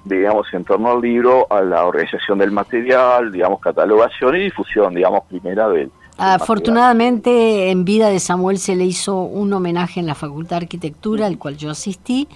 digamos, 0.06 0.48
en 0.54 0.66
torno 0.66 0.92
al 0.92 1.02
libro, 1.02 1.48
a 1.50 1.62
la 1.62 1.86
organización 1.86 2.40
del 2.40 2.52
material, 2.52 3.32
digamos, 3.32 3.60
catalogación 3.60 4.36
y 4.36 4.40
difusión, 4.44 4.94
digamos, 4.94 5.24
primera 5.30 5.70
del... 5.70 5.92
Afortunadamente, 6.18 7.72
en 7.72 7.86
vida 7.86 8.10
de 8.10 8.20
Samuel 8.20 8.60
se 8.60 8.76
le 8.76 8.86
hizo 8.86 9.22
un 9.22 9.52
homenaje 9.52 10.00
en 10.00 10.06
la 10.06 10.14
Facultad 10.14 10.58
de 10.58 10.66
Arquitectura, 10.66 11.26
al 11.26 11.40
cual 11.40 11.58
yo 11.58 11.72
asistí, 11.72 12.28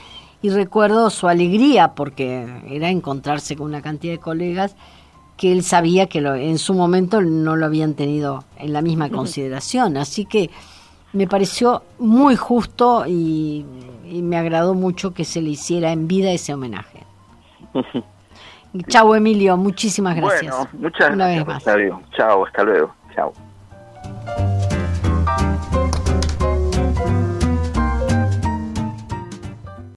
y 0.42 0.50
recuerdo 0.50 1.10
su 1.10 1.28
alegría, 1.28 1.90
porque 1.90 2.48
era 2.68 2.90
encontrarse 2.90 3.56
con 3.56 3.68
una 3.68 3.82
cantidad 3.82 4.14
de 4.14 4.20
colegas 4.20 4.76
que 5.36 5.52
él 5.52 5.62
sabía 5.62 6.08
que 6.08 6.22
lo, 6.22 6.34
en 6.34 6.58
su 6.58 6.74
momento 6.74 7.22
no 7.22 7.56
lo 7.56 7.68
habían 7.68 7.94
tenido 7.94 8.44
en 8.58 8.74
la 8.74 8.82
misma 8.82 9.10
consideración. 9.10 9.98
Así 9.98 10.26
que 10.26 10.50
me 11.14 11.28
pareció 11.28 11.84
muy 12.00 12.36
justo 12.36 13.06
y 13.06 13.64
me 14.04 14.38
agradó 14.38 14.74
mucho 14.74 15.14
que 15.14 15.26
se 15.26 15.42
le 15.42 15.52
hiciera 15.52 15.92
en 15.92 16.08
vida 16.08 16.32
ese 16.32 16.56
homenaje. 16.56 17.07
Chao, 18.88 19.16
Emilio, 19.16 19.58
muchísimas 19.58 20.16
gracias. 20.16 20.56
Bueno, 20.56 20.70
muchas 20.74 21.16
gracias, 21.16 21.46
Chao, 22.16 22.46
hasta 22.46 22.64
luego. 22.64 22.94
Chao. 23.16 24.77